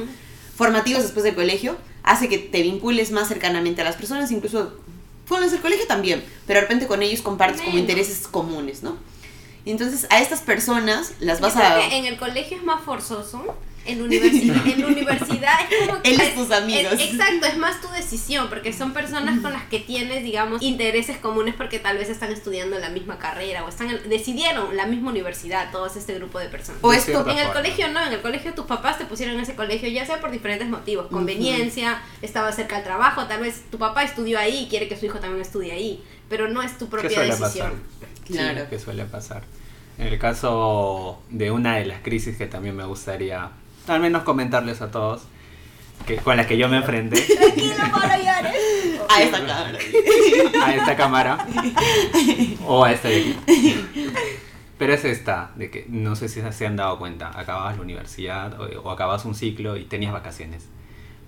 Formativos 0.56 1.02
después 1.02 1.24
del 1.24 1.34
colegio, 1.34 1.76
hace 2.04 2.30
que 2.30 2.38
te 2.38 2.62
vincules 2.62 3.10
más 3.12 3.28
cercanamente 3.30 3.82
a 3.82 3.84
las 3.84 3.96
personas, 3.96 4.30
incluso 4.32 4.80
fuera 5.26 5.48
del 5.48 5.62
colegio 5.62 5.88
también, 5.88 6.24
pero 6.46 6.60
de 6.60 6.62
repente 6.62 6.88
con 6.88 7.02
ellos 7.02 7.22
compartes 7.22 7.62
como 7.62 7.78
intereses 7.78 8.28
comunes, 8.28 8.84
¿no? 8.84 8.98
Y 9.66 9.72
entonces 9.72 10.08
a 10.10 10.22
estas 10.22 10.42
personas 10.42 11.14
las 11.20 11.40
Yo 11.40 11.48
vas 11.48 11.54
creo 11.54 11.68
a... 11.68 11.90
que 11.90 11.98
en 11.98 12.06
el 12.06 12.18
colegio 12.18 12.58
es 12.58 12.64
más 12.64 12.84
forzoso. 12.84 13.56
En 13.86 14.00
la 14.00 14.04
universidad, 14.06 14.56
en 14.68 14.82
la 14.82 14.88
universidad 14.88 15.54
es 15.70 15.88
como 15.88 16.02
que 16.02 16.10
Él 16.14 16.20
es 16.22 16.36
tus 16.36 16.52
amigos. 16.52 16.94
es- 16.94 17.02
exacto, 17.14 17.46
es 17.46 17.58
más 17.58 17.80
tu 17.82 17.88
decisión, 17.90 18.50
porque 18.50 18.74
son 18.74 18.94
personas 18.94 19.40
con 19.42 19.54
las 19.54 19.64
que 19.66 19.80
tienes, 19.80 20.24
digamos, 20.24 20.62
intereses 20.62 21.18
comunes 21.18 21.54
porque 21.56 21.80
tal 21.80 21.98
vez 21.98 22.10
están 22.10 22.32
estudiando 22.32 22.80
la 22.80 22.90
misma 22.90 23.18
carrera 23.20 23.64
o 23.64 23.70
están 23.70 23.90
en- 23.92 24.10
decidieron 24.10 24.76
la 24.76 24.86
misma 24.88 25.12
universidad, 25.12 25.72
todo 25.72 25.86
este 25.88 26.14
grupo 26.16 26.40
de 26.40 26.50
personas. 26.50 26.80
O 26.84 26.92
esto- 26.94 27.12
cierta 27.24 27.32
En 27.32 27.38
el 27.40 27.54
colegio 27.54 27.88
no, 27.90 28.06
en 28.06 28.14
el 28.14 28.22
colegio 28.22 28.54
tus 28.54 28.66
papás 28.66 28.98
te 28.98 29.06
pusieron 29.06 29.36
en 29.36 29.42
ese 29.42 29.56
colegio 29.56 29.88
ya 29.90 30.06
sea 30.06 30.20
por 30.20 30.32
diferentes 30.32 30.68
motivos, 30.68 31.08
conveniencia, 31.08 32.02
estaba 32.22 32.52
cerca 32.52 32.76
del 32.78 32.86
trabajo, 32.86 33.26
tal 33.28 33.42
vez 33.42 33.64
tu 33.70 33.78
papá 33.78 34.04
estudió 34.04 34.40
ahí 34.40 34.64
y 34.64 34.68
quiere 34.68 34.88
que 34.88 34.98
su 34.98 35.06
hijo 35.06 35.20
también 35.20 35.42
estudie 35.42 35.72
ahí, 35.72 36.04
pero 36.30 36.48
no 36.48 36.62
es 36.62 36.78
tu 36.78 36.86
¿Qué 36.86 36.92
propia 36.92 37.10
suele 37.12 37.36
decisión. 37.36 37.72
pasar? 37.72 38.26
Claro. 38.26 38.60
Sí, 38.62 38.66
que 38.70 38.80
suele 38.80 39.06
pasar. 39.06 39.44
En 39.98 40.08
el 40.08 40.18
caso 40.20 41.22
de 41.30 41.52
una 41.52 41.78
de 41.78 41.86
las 41.86 42.02
crisis 42.02 42.36
que 42.38 42.48
también 42.48 42.76
me 42.76 42.84
gustaría 42.84 43.52
al 43.88 44.00
menos 44.00 44.24
comentarles 44.24 44.82
a 44.82 44.92
todos, 44.92 45.24
que, 46.06 46.18
con 46.18 46.38
las 46.38 46.46
que 46.46 46.58
yo 46.58 46.68
me 46.68 46.78
enfrenté 46.78 47.22
Tranquilo, 47.22 47.76
Pablo 47.92 48.16
llores. 48.24 48.56
a 49.10 49.22
esta 49.22 49.46
cámara. 49.46 49.80
a 50.64 50.76
esta 50.76 50.96
cámara 50.96 51.48
o 52.66 52.84
a 52.84 52.92
esta 52.92 53.08
de 53.08 53.18
aquí. 53.18 53.38
Pero 54.78 54.94
es 54.94 55.06
esta, 55.06 55.52
de 55.56 55.72
que 55.72 55.86
no 55.88 56.16
sé 56.16 56.28
si 56.28 56.42
se 56.52 56.66
han 56.66 56.76
dado 56.76 57.00
cuenta, 57.00 57.32
acababas 57.34 57.78
la 57.78 57.82
universidad 57.82 58.60
o, 58.60 58.66
o 58.82 58.92
acabas 58.92 59.24
un 59.26 59.34
ciclo 59.34 59.78
y 59.78 59.86
tenías 59.86 60.12
vacaciones. 60.12 60.68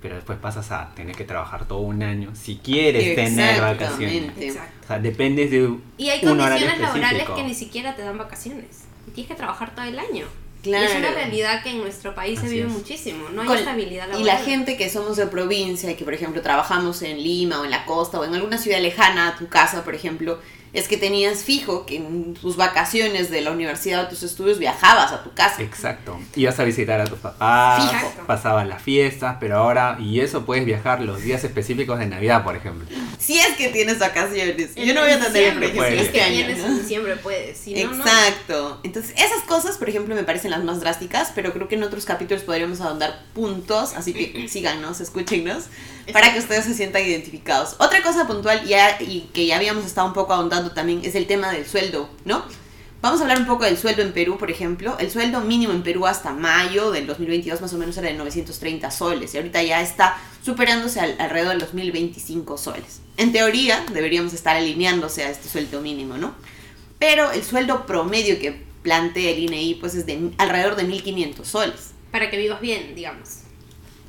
Pero 0.02 0.16
después 0.16 0.38
pasas 0.38 0.72
a 0.72 0.94
tener 0.96 1.16
que 1.16 1.24
trabajar 1.24 1.66
todo 1.66 1.80
un 1.80 2.04
año 2.04 2.36
si 2.36 2.58
quieres 2.58 3.16
tener 3.16 3.62
vacaciones. 3.62 4.16
Exactamente. 4.16 4.48
Exacto. 4.48 4.80
O 4.84 4.88
sea, 4.88 5.00
dependes 5.00 5.50
de 5.50 5.76
Y 5.98 6.10
hay 6.10 6.20
un 6.26 6.38
condiciones 6.38 6.80
laborales 6.80 7.12
específico. 7.14 7.36
que 7.36 7.44
ni 7.44 7.56
siquiera 7.56 7.96
te 7.96 8.04
dan 8.04 8.18
vacaciones. 8.18 8.84
Y 9.08 9.12
tienes 9.12 9.30
que 9.30 9.36
trabajar 9.36 9.74
todo 9.74 9.86
el 9.86 9.98
año. 9.98 10.26
Claro. 10.68 10.86
Y 10.86 10.88
es 10.92 10.96
una 10.98 11.12
realidad 11.12 11.64
que 11.64 11.70
en 11.72 11.80
nuestro 11.80 12.14
país 12.16 12.40
se 12.40 12.48
vive 12.48 12.68
es. 12.68 12.72
muchísimo. 12.72 13.30
No 13.30 13.42
hay 13.42 13.48
Con- 13.48 13.58
estabilidad 13.58 14.08
laboral. 14.08 14.22
y 14.22 14.26
la 14.26 14.38
gente 14.38 14.78
que 14.78 14.90
somos 14.90 15.18
de 15.18 15.28
provincia 15.28 15.90
y 15.92 15.96
que 15.96 16.04
por 16.04 16.14
ejemplo 16.14 16.42
trabajamos 16.42 17.02
en 17.02 17.22
Lima 17.24 17.60
o 17.62 17.66
en 17.66 17.72
la 17.72 17.86
costa 17.86 18.20
o 18.20 18.26
en 18.26 18.34
alguna 18.36 18.58
ciudad 18.58 18.80
lejana 18.82 19.30
a 19.30 19.36
tu 19.38 19.48
casa, 19.48 19.84
por 19.84 19.96
ejemplo, 19.96 20.40
es 20.74 20.88
que 20.88 20.98
tenías 20.98 21.44
fijo 21.44 21.86
que 21.86 21.98
en 21.98 22.34
tus 22.34 22.56
vacaciones 22.58 23.30
de 23.30 23.42
la 23.42 23.52
universidad 23.52 24.06
o 24.06 24.08
tus 24.08 24.24
estudios 24.24 24.60
viajabas 24.60 25.12
a 25.12 25.24
tu 25.24 25.34
casa. 25.34 25.62
Exacto. 25.62 26.20
Ibas 26.36 26.60
a 26.60 26.64
visitar 26.64 27.02
a 27.02 27.06
tus 27.06 27.20
papás, 27.20 27.92
pasaban 28.26 28.70
las 28.70 28.82
fiestas, 28.82 29.38
pero 29.40 29.58
ahora, 29.58 29.98
y 30.00 30.20
eso 30.20 30.46
puedes 30.46 30.66
viajar 30.66 31.02
los 31.02 31.22
días 31.22 31.44
específicos 31.44 32.00
de 32.00 32.08
Navidad, 32.08 32.44
por 32.44 32.56
ejemplo. 32.56 32.88
Si 33.18 33.40
es 33.40 33.56
que 33.58 33.70
tienes 33.70 34.00
vacaciones. 34.00 34.72
En 34.76 34.86
Yo 34.86 34.94
no 34.94 35.02
voy 35.02 35.12
a 35.12 35.20
tener 35.20 35.34
diciembre, 35.34 35.68
el 35.68 35.74
Puede. 35.74 35.92
Si 35.92 35.96
es 35.98 36.10
que 36.10 36.18
este 36.18 36.22
año. 36.22 36.36
vienes 36.36 36.58
¿no? 36.60 36.68
en 36.68 36.78
diciembre 36.80 37.16
puedes. 37.18 37.58
Si 37.58 37.74
no, 37.74 37.92
no. 37.92 38.04
Exacto. 38.04 38.80
Entonces, 38.84 39.14
esas 39.18 39.44
cosas, 39.48 39.78
por 39.78 39.90
ejemplo, 39.90 40.16
me 40.16 40.24
parecen 40.24 40.52
las 40.52 40.64
más 40.64 40.80
drásticas, 40.80 41.32
pero 41.34 41.54
creo 41.54 41.68
que 41.68 41.76
en 41.76 41.84
otros 41.84 42.06
capítulos 42.06 42.44
podríamos 42.44 42.82
ahondar 42.82 43.24
puntos, 43.34 43.94
así 43.96 44.14
que 44.14 44.48
síganos, 44.50 45.02
escúchenos, 45.02 45.66
para 46.14 46.34
que 46.34 46.40
ustedes 46.40 46.66
se 46.66 46.74
sientan 46.74 47.04
identificados. 47.04 47.76
Otra 47.80 48.02
cosa 48.02 48.28
puntual 48.28 48.66
ya, 48.66 48.98
y 49.02 49.30
que 49.34 49.46
ya 49.46 49.58
habíamos 49.58 49.86
estado 49.86 50.08
un 50.08 50.14
poco 50.14 50.34
ahondando 50.34 50.72
también 50.72 51.02
es 51.04 51.16
el 51.16 51.28
tema 51.28 51.52
del 51.52 51.66
sueldo, 51.66 52.10
¿no? 52.26 52.44
Vamos 53.00 53.20
a 53.20 53.24
hablar 53.24 53.38
un 53.40 53.46
poco 53.46 53.64
del 53.64 53.78
sueldo 53.78 54.02
en 54.02 54.12
Perú, 54.12 54.38
por 54.40 54.50
ejemplo. 54.50 54.98
El 55.00 55.12
sueldo 55.12 55.42
mínimo 55.42 55.72
en 55.72 55.84
Perú 55.84 56.08
hasta 56.08 56.34
mayo 56.34 56.90
del 56.92 57.06
2022 57.06 57.62
más 57.62 57.72
o 57.74 57.78
menos 57.78 57.96
era 57.98 58.08
de 58.08 58.16
930 58.16 58.90
soles 58.90 59.34
y 59.34 59.38
ahorita 59.38 59.62
ya 59.62 59.82
está 59.82 60.18
superándose 60.44 61.00
al- 61.00 61.16
alrededor 61.20 61.54
de 61.54 61.60
los 61.60 61.74
1025 61.76 62.58
soles. 62.58 63.02
En 63.18 63.32
teoría 63.32 63.86
deberíamos 63.94 64.34
estar 64.34 64.56
alineándose 64.56 65.24
a 65.24 65.30
este 65.30 65.48
sueldo 65.48 65.80
mínimo, 65.82 66.18
¿no? 66.18 66.34
Pero 66.98 67.32
el 67.32 67.44
sueldo 67.44 67.86
promedio 67.86 68.40
que 68.40 68.66
plantea 68.82 69.30
el 69.30 69.40
INEI 69.44 69.76
pues 69.76 69.94
es 69.94 70.08
de 70.08 70.32
alrededor 70.40 70.76
de 70.76 70.86
1500 70.86 71.48
soles. 71.48 71.92
Para 72.12 72.32
que 72.32 72.38
vivas 72.38 72.62
bien, 72.62 72.96
digamos. 72.96 73.30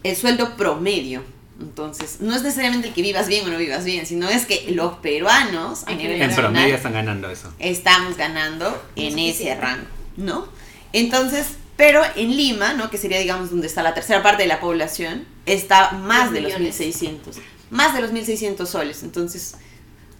El 0.02 0.16
sueldo 0.16 0.56
promedio. 0.56 1.22
Entonces, 1.60 2.20
no 2.20 2.34
es 2.36 2.42
necesariamente 2.42 2.88
el 2.88 2.94
que 2.94 3.02
vivas 3.02 3.26
bien 3.26 3.44
o 3.46 3.50
no 3.50 3.58
vivas 3.58 3.84
bien, 3.84 4.06
sino 4.06 4.28
es 4.28 4.46
que 4.46 4.70
los 4.70 4.98
peruanos 4.98 5.84
a 5.86 5.92
En 5.92 5.98
nivel 5.98 6.22
En 6.22 6.34
promedio 6.34 6.76
están 6.76 6.92
ganando 6.92 7.28
eso. 7.30 7.52
estamos 7.58 8.16
ganando 8.16 8.80
en 8.94 9.18
ese 9.18 9.54
rango, 9.56 9.86
¿no? 10.16 10.46
Entonces, 10.92 11.48
pero 11.76 12.02
en 12.16 12.36
Lima, 12.36 12.74
¿no? 12.74 12.90
Que 12.90 12.98
sería, 12.98 13.18
digamos, 13.18 13.50
donde 13.50 13.66
está 13.66 13.82
la 13.82 13.94
tercera 13.94 14.22
parte 14.22 14.42
de 14.42 14.48
la 14.48 14.60
población, 14.60 15.26
está 15.46 15.92
más 15.92 16.32
de 16.32 16.42
los 16.42 16.52
millones. 16.52 16.78
1600. 16.78 17.36
Más 17.70 17.94
de 17.94 18.00
los 18.02 18.12
1600 18.12 18.68
soles. 18.68 19.02
Entonces, 19.02 19.56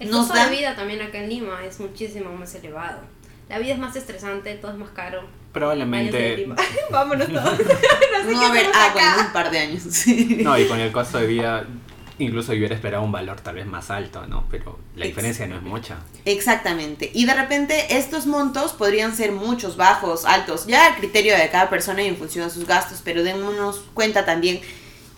El 0.01 0.11
nos 0.11 0.27
costo 0.27 0.35
da... 0.35 0.49
de 0.49 0.57
vida 0.57 0.75
también 0.77 1.01
acá 1.03 1.19
en 1.19 1.29
Lima 1.29 1.65
es 1.65 1.79
muchísimo 1.81 2.33
más 2.33 2.55
elevado. 2.55 3.01
La 3.49 3.59
vida 3.59 3.73
es 3.75 3.79
más 3.79 3.95
estresante, 3.97 4.55
todo 4.57 4.73
es 4.73 4.79
más 4.79 4.91
caro. 4.91 5.23
Probablemente. 5.53 6.49
Vámonos 6.91 7.29
todos. 7.29 7.45
no 7.59 7.59
sé 7.59 8.33
No 8.33 8.41
a 8.41 8.49
haber 8.49 8.67
hacemos 8.67 8.77
agua 8.77 9.03
acá. 9.03 9.15
en 9.21 9.27
un 9.27 9.33
par 9.33 9.51
de 9.51 9.59
años. 9.59 9.83
sí. 9.91 10.41
no, 10.43 10.59
y 10.59 10.67
con 10.67 10.79
el 10.81 10.93
costo 10.93 11.19
de 11.19 11.27
vida, 11.27 11.67
incluso 12.19 12.53
yo 12.53 12.59
hubiera 12.59 12.75
esperado 12.75 13.03
un 13.03 13.13
valor 13.13 13.41
tal 13.41 13.57
vez 13.57 13.67
más 13.67 13.91
alto, 13.91 14.27
¿no? 14.27 14.45
Pero 14.51 14.79
la 14.97 15.07
diferencia 15.07 15.47
no 15.47 15.57
es 15.57 15.63
mucha. 15.63 15.99
Exactamente. 16.25 17.11
Y 17.15 17.25
de 17.27 17.35
repente 17.35 17.97
estos 17.97 18.27
montos 18.27 18.73
podrían 18.73 19.17
ser 19.17 19.33
muchos, 19.33 19.77
bajos, 19.77 20.25
altos, 20.25 20.67
ya 20.67 20.87
a 20.87 20.97
criterio 20.97 21.37
de 21.37 21.49
cada 21.51 21.71
persona 21.71 22.03
y 22.03 22.09
en 22.09 22.17
función 22.17 22.47
de 22.47 22.53
sus 22.53 22.67
gastos, 22.67 23.01
pero 23.05 23.23
démonos 23.23 23.83
cuenta 23.95 24.25
también 24.25 24.61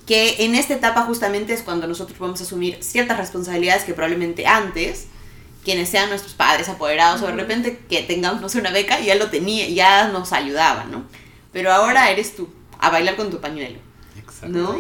que 0.07 0.45
en 0.45 0.55
esta 0.55 0.75
etapa 0.75 1.03
justamente 1.03 1.53
es 1.53 1.63
cuando 1.63 1.87
nosotros 1.87 2.19
podemos 2.19 2.41
asumir 2.41 2.83
ciertas 2.83 3.17
responsabilidades 3.17 3.85
que 3.85 3.95
probablemente 3.95 4.47
antes 4.47 5.07
quienes 5.65 5.89
sean 5.89 6.09
nuestros 6.09 6.35
padres 6.35 6.69
apoderados 6.69 7.23
o 7.23 7.27
de 7.27 7.33
repente 7.33 7.81
que 7.89 8.03
tengamos 8.03 8.41
no 8.41 8.49
sé 8.49 8.59
una 8.59 8.71
beca 8.71 9.01
ya 9.01 9.15
lo 9.15 9.29
tenía 9.29 9.69
ya 9.69 10.09
nos 10.09 10.33
ayudaban 10.33 10.91
no 10.91 11.05
pero 11.53 11.73
ahora 11.73 12.11
eres 12.11 12.35
tú 12.37 12.49
a 12.79 12.91
bailar 12.91 13.17
con 13.17 13.31
tu 13.31 13.41
pañuelo 13.41 13.79
Exacto. 14.19 14.57
¿no? 14.59 14.75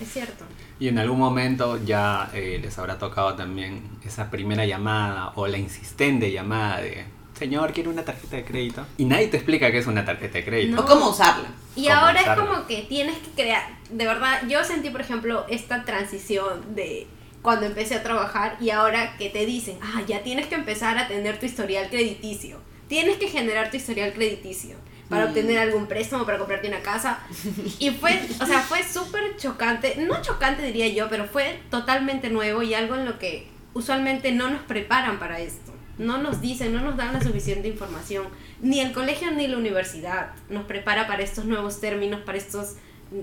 Es 0.00 0.12
cierto. 0.12 0.44
Y 0.80 0.88
en 0.88 0.98
algún 0.98 1.18
momento 1.18 1.82
ya 1.84 2.30
eh, 2.34 2.58
les 2.60 2.76
habrá 2.78 2.98
tocado 2.98 3.34
también 3.34 3.82
esa 4.04 4.30
primera 4.30 4.66
llamada 4.66 5.32
o 5.36 5.46
la 5.46 5.56
insistente 5.56 6.32
llamada 6.32 6.80
de, 6.80 7.04
señor, 7.38 7.72
quiero 7.72 7.90
una 7.90 8.04
tarjeta 8.04 8.36
de 8.36 8.44
crédito. 8.44 8.84
Y 8.98 9.04
nadie 9.04 9.28
te 9.28 9.36
explica 9.36 9.70
qué 9.70 9.78
es 9.78 9.86
una 9.86 10.04
tarjeta 10.04 10.38
de 10.38 10.44
crédito. 10.44 10.76
No. 10.76 10.82
o 10.82 10.84
cómo 10.86 11.10
usarla 11.10 11.48
Y 11.76 11.84
cómo 11.86 11.96
ahora 11.96 12.20
usarlo. 12.22 12.44
es 12.44 12.50
como 12.50 12.66
que 12.66 12.82
tienes 12.82 13.16
que 13.18 13.30
crear, 13.30 13.62
de 13.88 14.04
verdad, 14.04 14.42
yo 14.48 14.64
sentí 14.64 14.90
por 14.90 15.00
ejemplo 15.00 15.46
esta 15.48 15.84
transición 15.84 16.74
de 16.74 17.06
cuando 17.44 17.66
empecé 17.66 17.94
a 17.94 18.02
trabajar 18.02 18.56
y 18.58 18.70
ahora 18.70 19.16
que 19.18 19.28
te 19.28 19.44
dicen, 19.44 19.76
ah, 19.82 20.02
ya 20.08 20.22
tienes 20.22 20.46
que 20.46 20.54
empezar 20.56 20.96
a 20.98 21.06
tener 21.06 21.38
tu 21.38 21.44
historial 21.44 21.90
crediticio, 21.90 22.58
tienes 22.88 23.18
que 23.18 23.28
generar 23.28 23.70
tu 23.70 23.76
historial 23.76 24.14
crediticio 24.14 24.76
para 25.10 25.26
Mm. 25.26 25.28
obtener 25.28 25.58
algún 25.58 25.86
préstamo, 25.86 26.24
para 26.24 26.38
comprarte 26.38 26.68
una 26.68 26.80
casa. 26.80 27.18
Y 27.78 27.90
fue, 27.90 28.18
o 28.40 28.46
sea, 28.46 28.60
fue 28.60 28.82
súper 28.82 29.36
chocante, 29.36 29.96
no 29.98 30.22
chocante 30.22 30.62
diría 30.62 30.88
yo, 30.88 31.10
pero 31.10 31.26
fue 31.26 31.60
totalmente 31.70 32.30
nuevo 32.30 32.62
y 32.62 32.72
algo 32.72 32.94
en 32.94 33.04
lo 33.04 33.18
que 33.18 33.46
usualmente 33.74 34.32
no 34.32 34.48
nos 34.48 34.62
preparan 34.62 35.18
para 35.18 35.38
esto. 35.40 35.72
no 35.98 36.18
nos 36.18 36.40
dicen, 36.40 36.72
no 36.72 36.80
nos 36.80 36.96
dan 36.96 37.12
la 37.12 37.22
suficiente 37.22 37.68
información. 37.68 38.26
Ni 38.60 38.80
el 38.80 38.90
colegio 38.92 39.30
ni 39.30 39.46
la 39.46 39.58
universidad 39.58 40.32
nos 40.48 40.64
prepara 40.64 41.06
para 41.06 41.22
estos 41.22 41.44
nuevos 41.44 41.78
términos, 41.80 42.22
para 42.22 42.36
estos, 42.38 42.74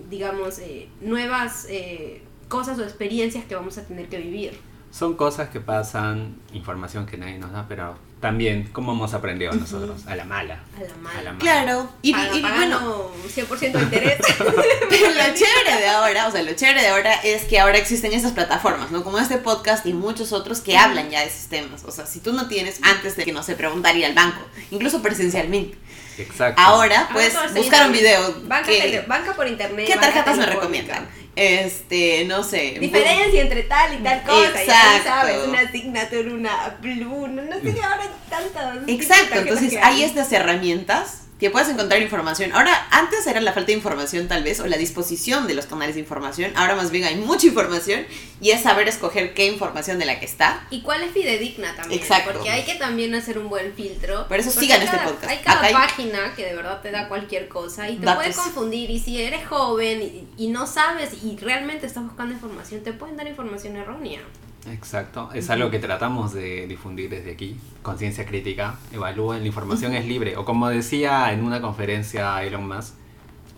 digamos, 0.10 0.60
eh, 0.60 0.88
nuevas 1.02 1.66
eh, 1.70 2.22
cosas 2.52 2.78
o 2.80 2.84
experiencias 2.84 3.46
que 3.46 3.56
vamos 3.56 3.78
a 3.78 3.86
tener 3.86 4.10
que 4.10 4.18
vivir. 4.18 4.60
Son 4.92 5.16
cosas 5.16 5.48
que 5.50 5.62
pasan, 5.62 6.36
información 6.52 7.06
que 7.06 7.16
nadie 7.18 7.40
nos 7.40 7.54
da, 7.54 7.66
pero 7.70 7.96
también, 8.20 8.70
¿cómo 8.74 8.92
hemos 8.92 9.14
aprendido 9.14 9.54
nosotros? 9.54 10.06
A 10.06 10.18
la 10.18 10.26
mala. 10.26 10.60
A 10.76 10.82
la 10.82 10.96
mala. 10.96 11.20
A 11.20 11.24
la 11.24 11.32
mala. 11.32 11.40
Claro, 11.40 11.90
y, 12.02 12.10
y 12.10 12.42
pagando 12.42 13.14
bueno, 13.16 13.48
100% 13.58 13.72
de 13.72 13.82
interés. 13.82 14.20
Pero 14.38 15.08
lo 15.08 15.34
chévere 15.34 15.80
de 15.80 15.88
ahora, 15.88 16.28
o 16.28 16.32
sea, 16.32 16.44
lo 16.44 16.54
chévere 16.54 16.82
de 16.82 16.90
ahora 16.90 17.14
es 17.24 17.46
que 17.46 17.58
ahora 17.58 17.78
existen 17.78 18.12
esas 18.12 18.34
plataformas, 18.34 18.92
¿no? 18.92 19.06
Como 19.06 19.18
este 19.18 19.38
podcast 19.38 19.86
y 19.86 19.94
muchos 19.94 20.34
otros 20.34 20.60
que 20.60 20.78
hablan 20.78 21.10
ya 21.10 21.22
de 21.22 21.28
esos 21.28 21.48
temas. 21.48 21.86
O 21.86 21.92
sea, 21.92 22.06
si 22.06 22.20
tú 22.20 22.34
no 22.34 22.50
tienes, 22.50 22.82
antes 22.84 23.16
de 23.16 23.24
que 23.24 23.32
no 23.32 23.44
sé, 23.44 23.56
preguntar 23.56 23.96
ir 23.96 24.06
al 24.06 24.14
banco, 24.14 24.42
incluso 24.72 25.02
presencialmente. 25.02 25.78
Exacto. 26.22 26.62
Ahora 26.62 27.02
Ahora 27.02 27.10
puedes 27.14 27.34
todo 27.34 27.46
está 27.46 27.60
buscar 27.60 27.88
un 27.88 27.94
video. 27.94 28.36
Banca, 28.44 28.68
que- 28.68 28.80
tele- 28.82 29.02
banca 29.08 29.34
por 29.34 29.48
internet. 29.48 29.86
¿Qué 29.88 29.96
tarjetas 29.96 30.38
me 30.38 30.46
recomiendan? 30.46 31.08
Este, 31.36 32.26
no 32.26 32.44
sé. 32.44 32.78
Diferencia 32.80 33.42
entre 33.42 33.64
tal 33.64 33.94
y 33.94 33.98
tal 34.04 34.22
cosa. 34.24 34.52
Ya 34.66 34.98
Exacto. 34.98 35.04
sabes, 35.10 35.38
una 35.48 35.72
signature, 35.72 36.34
una 36.34 36.78
blue, 36.82 37.28
no, 37.28 37.42
sé 37.62 37.74
qué 37.74 37.82
ahora 37.82 38.04
tantas. 38.30 38.78
Exacto, 38.88 39.36
entonces 39.40 39.78
hay 39.82 40.04
estas 40.04 40.32
herramientas 40.34 41.22
que 41.42 41.50
puedes 41.50 41.68
encontrar 41.68 42.02
información. 42.02 42.54
Ahora, 42.54 42.88
antes 42.92 43.26
era 43.28 43.42
la 43.42 43.52
falta 43.52 43.68
de 43.68 43.74
información 43.74 44.28
tal 44.30 44.44
vez, 44.44 44.60
o 44.62 44.68
la 44.68 44.78
disposición 44.78 45.48
de 45.48 45.56
los 45.56 45.66
canales 45.66 45.96
de 45.96 46.02
información. 46.02 46.54
Ahora 46.56 46.76
más 46.76 46.92
bien 46.92 47.04
hay 47.04 47.16
mucha 47.16 47.48
información 47.48 48.06
y 48.40 48.52
es 48.52 48.62
saber 48.62 48.88
escoger 48.88 49.34
qué 49.34 49.48
información 49.48 49.98
de 50.00 50.06
la 50.06 50.20
que 50.20 50.26
está. 50.26 50.66
Y 50.70 50.82
cuál 50.84 51.02
es 51.04 51.12
fidedigna 51.12 51.76
también. 51.76 52.00
Exacto. 52.00 52.32
Porque 52.34 52.50
hay 52.52 52.64
que 52.64 52.76
también 52.76 53.14
hacer 53.16 53.40
un 53.40 53.50
buen 53.50 53.74
filtro. 53.74 54.28
Por 54.28 54.38
eso 54.40 54.52
sigan 54.52 54.82
este 54.84 54.96
cada- 54.96 55.10
podcast. 55.10 55.32
Hay 55.32 55.38
cada 55.40 55.58
Acá 55.58 55.68
hay- 55.68 55.74
página 55.74 56.34
que 56.36 56.46
de 56.46 56.56
verdad 56.56 56.80
te 56.82 56.92
da 56.92 57.08
cualquier 57.10 57.48
cosa 57.50 57.90
y 57.90 57.98
te 57.98 58.06
Datos. 58.06 58.24
puede 58.24 58.36
confundir. 58.36 58.90
Y 58.92 59.00
si 59.00 59.20
eres 59.20 59.46
joven 59.48 60.02
y, 60.38 60.46
y 60.46 60.48
no 60.50 60.68
sabes 60.68 61.10
y 61.24 61.36
realmente 61.38 61.88
estás 61.88 62.04
buscando 62.04 62.34
información, 62.36 62.84
te 62.84 62.94
pueden 62.94 63.18
dar 63.18 63.28
información 63.28 63.76
errónea. 63.78 64.22
Exacto, 64.70 65.30
es 65.34 65.50
algo 65.50 65.72
que 65.72 65.80
tratamos 65.80 66.34
de 66.34 66.68
difundir 66.68 67.10
desde 67.10 67.32
aquí. 67.32 67.58
Conciencia 67.82 68.26
crítica, 68.26 68.76
evalúen, 68.92 69.42
la 69.42 69.48
información 69.48 69.94
es 69.94 70.06
libre. 70.06 70.38
O 70.38 70.46
como 70.46 70.70
decía 70.70 71.34
en 71.34 71.44
una 71.44 71.62
conferencia 71.62 72.44
Elon 72.44 72.68
Musk, 72.68 72.94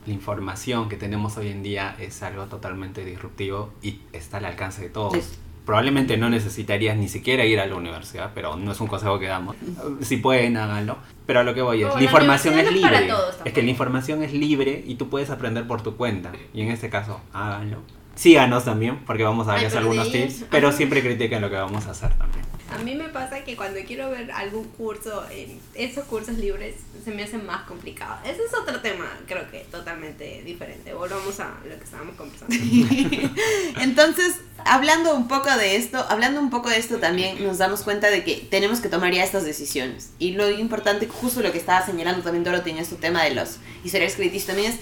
la 0.05 0.13
información 0.13 0.89
que 0.89 0.95
tenemos 0.97 1.37
hoy 1.37 1.49
en 1.49 1.63
día 1.63 1.95
es 1.99 2.23
algo 2.23 2.45
totalmente 2.45 3.05
disruptivo 3.05 3.71
y 3.81 3.99
está 4.13 4.37
al 4.37 4.45
alcance 4.45 4.81
de 4.81 4.89
todos. 4.89 5.13
Sí. 5.13 5.21
Probablemente 5.65 6.17
no 6.17 6.29
necesitarías 6.29 6.97
ni 6.97 7.07
siquiera 7.07 7.45
ir 7.45 7.57
a 7.61 7.65
la 7.65 7.75
universidad, 7.75 8.31
pero 8.35 8.57
no 8.57 8.73
es 8.73 8.81
un 8.81 8.87
consejo 8.87 9.17
que 9.17 9.27
damos. 9.27 9.55
Si 10.01 10.17
pueden, 10.17 10.57
háganlo. 10.57 10.97
Pero 11.25 11.39
a 11.39 11.43
lo 11.43 11.53
que 11.53 11.61
voy 11.61 11.83
es, 11.83 11.87
Bueno, 11.87 11.99
la 11.99 12.03
información 12.03 12.55
la 12.55 12.61
es 12.63 12.67
es 12.67 12.73
libre. 12.73 13.07
todos 13.07 13.35
es 13.45 13.53
que 13.53 13.63
la 13.63 13.69
información 13.69 14.23
es 14.23 14.33
libre 14.33 14.83
y 14.85 14.95
tú 14.95 15.07
puedes 15.09 15.29
aprender 15.29 15.65
por 15.65 15.81
tu 15.81 15.95
cuenta. 15.95 16.33
Y 16.53 16.61
en 16.61 16.67
este 16.69 16.89
caso, 16.89 17.21
háganlo. 17.31 17.77
Síganos 18.15 18.65
también, 18.65 18.99
porque 19.05 19.23
vamos 19.23 19.47
a 19.47 19.53
darles 19.53 19.75
algunos 19.75 20.05
ahí- 20.07 20.11
tips, 20.27 20.45
pero 20.51 20.67
Ajá. 20.69 20.77
siempre 20.77 21.01
critiquen 21.01 21.41
lo 21.41 21.49
que 21.49 21.55
vamos 21.55 21.85
a 21.87 21.91
hacer 21.91 22.13
también. 22.17 22.43
A 22.73 22.77
mí 22.79 22.95
me 22.95 23.09
pasa 23.09 23.43
que 23.43 23.55
cuando 23.55 23.79
quiero 23.85 24.09
ver 24.09 24.31
algún 24.31 24.63
curso, 24.69 25.23
en 25.29 25.59
esos 25.75 26.05
cursos 26.05 26.35
libres 26.39 26.75
se 27.05 27.11
me 27.11 27.21
hacen 27.23 27.45
más 27.45 27.65
complicados. 27.67 28.17
Ese 28.23 28.43
es 28.45 28.53
otro 28.59 28.79
tema, 28.81 29.05
creo 29.27 29.49
que 29.51 29.59
totalmente 29.69 30.41
diferente. 30.43 30.91
Volvamos 30.93 31.39
a 31.39 31.51
lo 31.69 31.77
que 31.77 31.83
estábamos 31.83 32.15
conversando. 32.15 32.55
Entonces, 33.81 34.37
hablando 34.65 35.15
un 35.15 35.27
poco 35.27 35.55
de 35.55 35.75
esto, 35.75 36.03
hablando 36.09 36.39
un 36.39 36.49
poco 36.49 36.69
de 36.69 36.77
esto 36.77 36.97
también 36.97 37.43
nos 37.43 37.57
damos 37.59 37.81
cuenta 37.83 38.09
de 38.09 38.23
que 38.23 38.47
tenemos 38.49 38.79
que 38.79 38.89
tomar 38.89 39.13
ya 39.13 39.23
estas 39.23 39.45
decisiones. 39.45 40.11
Y 40.19 40.31
lo 40.33 40.49
importante, 40.49 41.07
justo 41.07 41.41
lo 41.41 41.51
que 41.51 41.57
estaba 41.59 41.85
señalando 41.85 42.23
también 42.23 42.43
Dorothy 42.43 42.71
en 42.71 42.77
este 42.79 42.95
tema 42.95 43.23
de 43.23 43.35
los 43.35 43.57
historiales 43.83 44.15
críticos 44.15 44.47
también 44.47 44.71
es 44.71 44.79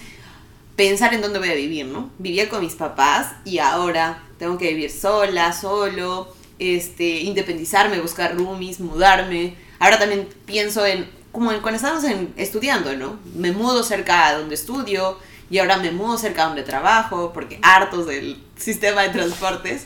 pensar 0.90 1.14
en 1.14 1.22
dónde 1.22 1.38
voy 1.38 1.50
a 1.50 1.54
vivir, 1.54 1.86
¿no? 1.86 2.10
Vivía 2.18 2.50
con 2.50 2.62
mis 2.62 2.74
papás 2.74 3.34
y 3.46 3.60
ahora 3.60 4.24
tengo 4.40 4.58
que 4.58 4.70
vivir 4.70 4.90
sola, 4.90 5.54
solo, 5.54 6.34
este, 6.58 7.20
independizarme, 7.20 8.00
buscar 8.02 8.36
roomies, 8.36 8.80
mudarme. 8.80 9.56
Ahora 9.78 10.00
también 10.00 10.28
pienso 10.48 10.84
en, 10.88 11.08
como 11.32 11.52
en 11.52 11.62
cuando 11.62 11.76
estábamos 11.76 12.04
en- 12.06 12.34
estudiando, 12.36 12.96
¿no? 12.98 13.20
Me 13.36 13.52
mudo 13.52 13.84
cerca 13.84 14.28
a 14.28 14.38
donde 14.40 14.56
estudio 14.56 15.20
y 15.52 15.60
ahora 15.60 15.78
me 15.78 15.92
mudo 15.92 16.18
cerca 16.18 16.46
a 16.46 16.48
donde 16.48 16.64
trabajo 16.64 17.32
porque 17.32 17.60
hartos 17.62 18.08
del 18.08 18.42
sistema 18.58 19.04
de 19.04 19.10
transportes. 19.10 19.86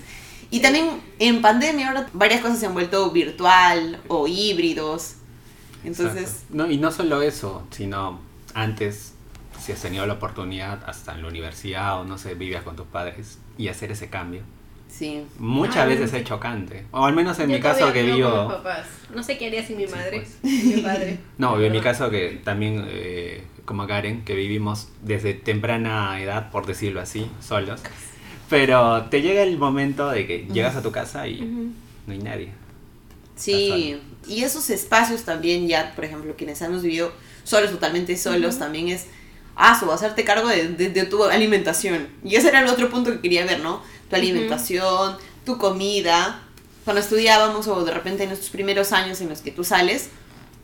Y 0.49 0.61
también 0.61 1.01
en 1.19 1.41
pandemia 1.41 1.89
ahora 1.89 2.07
varias 2.13 2.39
cosas 2.39 2.59
se 2.59 2.67
han 2.67 2.73
vuelto 2.73 3.11
virtual 3.11 3.99
o 4.07 4.27
híbridos. 4.29 5.15
Entonces. 5.83 6.43
No, 6.51 6.71
y 6.71 6.77
no 6.77 6.89
solo 6.93 7.21
eso, 7.21 7.63
sino 7.71 8.21
antes, 8.53 9.11
si 9.65 9.71
has 9.71 9.81
tenido 9.81 10.05
la 10.05 10.13
oportunidad, 10.13 10.83
hasta 10.85 11.13
en 11.15 11.21
la 11.23 11.27
universidad 11.27 11.99
o 11.99 12.03
no 12.05 12.17
sé, 12.17 12.35
vivías 12.35 12.63
con 12.63 12.75
tus 12.75 12.85
padres 12.87 13.39
y 13.57 13.67
hacer 13.67 13.91
ese 13.91 14.09
cambio. 14.09 14.41
sí. 14.89 15.23
Muchas 15.39 15.77
Ay, 15.77 15.89
veces 15.97 16.13
es 16.13 16.23
chocante. 16.23 16.85
O 16.91 17.03
al 17.05 17.13
menos 17.15 17.39
en 17.39 17.49
Yo 17.49 17.55
mi 17.55 17.61
caso 17.61 17.91
que 17.91 18.03
vivo 18.03 18.29
con 18.29 18.31
mis 18.31 18.39
vivo... 18.43 18.47
papás. 18.47 18.87
No 19.15 19.23
sé 19.23 19.37
qué 19.37 19.47
haría 19.47 19.65
sin 19.65 19.77
mi 19.77 19.87
Sí, 19.87 19.93
madre. 19.95 20.17
pues. 20.19 20.37
sin 20.41 20.75
mi 20.75 20.81
padre. 20.81 21.17
No, 21.37 21.59
en 21.61 21.71
mi 21.71 21.81
caso 21.81 22.09
que 22.09 22.39
también, 22.43 22.85
eh, 22.87 23.43
como 23.65 23.87
Karen, 23.87 24.23
que 24.23 24.35
vivimos 24.35 24.89
desde 25.01 25.33
temprana 25.33 26.21
edad, 26.21 26.51
por 26.51 26.65
decirlo 26.67 27.01
así, 27.01 27.27
solos. 27.41 27.81
Pero 28.49 29.05
te 29.09 29.21
llega 29.23 29.41
el 29.41 29.57
momento 29.57 30.09
de 30.11 30.27
que 30.27 30.45
llegas 30.53 30.75
a 30.75 30.81
tu 30.83 30.91
casa 30.91 31.27
y 31.27 31.41
Ujú. 31.41 31.71
no 32.07 32.13
hay 32.13 32.19
nadie. 32.19 32.49
Sí, 33.35 33.99
y 34.27 34.43
esos 34.43 34.69
espacios 34.69 35.23
también 35.23 35.67
ya, 35.67 35.93
por 35.95 36.05
ejemplo, 36.05 36.35
quienes 36.37 36.61
hemos 36.61 36.83
vivido 36.83 37.11
solos, 37.43 37.71
totalmente 37.71 38.15
solos, 38.17 38.51
Ujú. 38.55 38.59
también 38.63 38.87
es, 38.89 39.07
ah, 39.55 39.77
su 39.79 39.91
hacerte 39.91 40.23
cargo 40.23 40.47
de, 40.49 40.69
de- 40.69 40.89
de 40.89 41.05
tu 41.05 41.23
alimentación. 41.23 42.07
Y 42.23 42.35
ese 42.35 42.49
era 42.49 42.59
el 42.61 42.67
otro 42.67 42.89
punto 42.89 43.11
que 43.11 43.21
quería 43.21 43.45
ver, 43.45 43.59
¿no? 43.61 43.81
Tu 44.09 44.15
alimentación, 44.15 45.17
tu 45.45 45.57
comida. 45.57 46.41
Cuando 46.83 47.01
estudiábamos 47.01 47.67
o 47.67 47.83
de 47.83 47.91
repente 47.91 48.23
en 48.23 48.31
estos 48.31 48.49
primeros 48.49 48.91
años 48.91 49.19
en 49.21 49.29
los 49.29 49.39
que 49.39 49.51
tú 49.51 49.63
sales, 49.63 50.09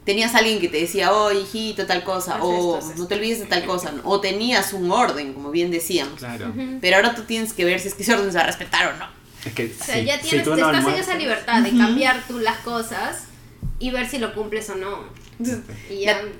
tenías 0.05 0.35
alguien 0.35 0.59
que 0.59 0.67
te 0.67 0.77
decía, 0.77 1.11
oh, 1.13 1.31
hijito, 1.31 1.85
tal 1.87 2.03
cosa, 2.03 2.35
Haz 2.35 2.41
o 2.43 2.77
esto, 2.79 2.93
no 2.97 3.07
te 3.07 3.15
olvides 3.15 3.39
de 3.39 3.45
tal 3.47 3.65
cosa, 3.65 3.93
o 4.03 4.19
tenías 4.21 4.73
un 4.73 4.91
orden, 4.91 5.33
como 5.33 5.49
bien 5.51 5.71
decíamos. 5.71 6.19
Claro. 6.19 6.49
Ujú. 6.49 6.77
Pero 6.81 6.97
ahora 6.97 7.15
tú 7.15 7.23
tienes 7.23 7.53
que 7.53 7.65
ver 7.65 7.79
si 7.79 7.87
es 7.87 7.93
que 7.95 8.03
ese 8.03 8.13
orden 8.13 8.31
se 8.31 8.37
va 8.37 8.43
a 8.43 8.47
respetar 8.47 8.93
o 8.93 8.97
no. 8.97 9.05
Es 9.45 9.53
que 9.53 9.73
O 9.79 9.83
sea, 9.83 9.95
si, 9.95 10.05
ya 10.05 10.17
si 10.17 10.29
tienes, 10.29 10.43
tú 10.47 10.53
te 10.55 10.61
no 10.61 10.71
estás 10.71 10.93
en 10.93 10.99
esa 10.99 11.15
libertad 11.15 11.61
de 11.63 11.69
cambiar 11.75 12.23
tú 12.27 12.37
las 12.37 12.57
cosas 12.59 13.23
y 13.79 13.89
ver 13.89 14.07
si 14.07 14.19
lo 14.19 14.35
cumples 14.35 14.69
o 14.69 14.75
no. 14.75 14.99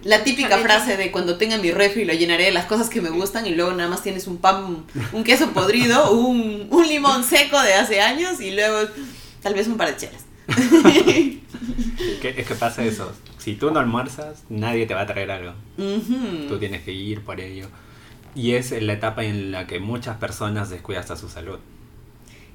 La, 0.04 0.24
típica 0.24 0.58
frase 0.58 0.98
de 0.98 1.12
cuando 1.12 1.38
tenga 1.38 1.58
mi 1.58 1.72
refri 1.72 2.06
lo 2.06 2.14
llenaré 2.14 2.46
de 2.46 2.52
las 2.52 2.66
cosas 2.66 2.90
que 2.90 3.02
me 3.02 3.10
gustan 3.10 3.46
y 3.46 3.56
luego 3.56 3.72
nada 3.72 3.90
más 3.90 4.04
tienes 4.04 4.28
un 4.28 4.38
pan, 4.38 4.86
un 5.14 5.24
queso 5.24 5.52
podrido, 5.52 6.12
un, 6.18 6.68
un 6.70 6.88
limón 6.88 7.24
seco 7.24 7.62
de 7.62 7.74
hace 7.74 8.02
años 8.02 8.42
y 8.42 8.52
luego 8.52 8.90
tal 9.42 9.54
vez 9.54 9.68
un 9.68 9.78
par 9.78 9.90
de 9.90 9.98
chelas. 9.98 10.26
Es 12.24 12.48
que 12.48 12.56
pasa 12.56 12.84
eso. 12.84 13.12
Si 13.38 13.56
tú 13.56 13.72
no 13.72 13.80
almuerzas, 13.80 14.44
nadie 14.50 14.86
te 14.86 14.94
va 14.94 15.02
a 15.02 15.06
traer 15.08 15.32
algo. 15.32 15.54
Tú 16.48 16.60
tienes 16.60 16.84
que 16.84 16.92
ir 16.92 17.22
por 17.22 17.40
ello. 17.40 17.68
Y 18.36 18.54
es 18.54 18.72
la 18.72 18.94
etapa 18.94 19.24
en 19.24 19.52
la 19.52 19.68
que 19.68 19.80
muchas 19.80 20.18
personas 20.18 20.70
descuidan 20.70 21.02
hasta 21.02 21.16
su 21.18 21.30
salud. 21.30 21.60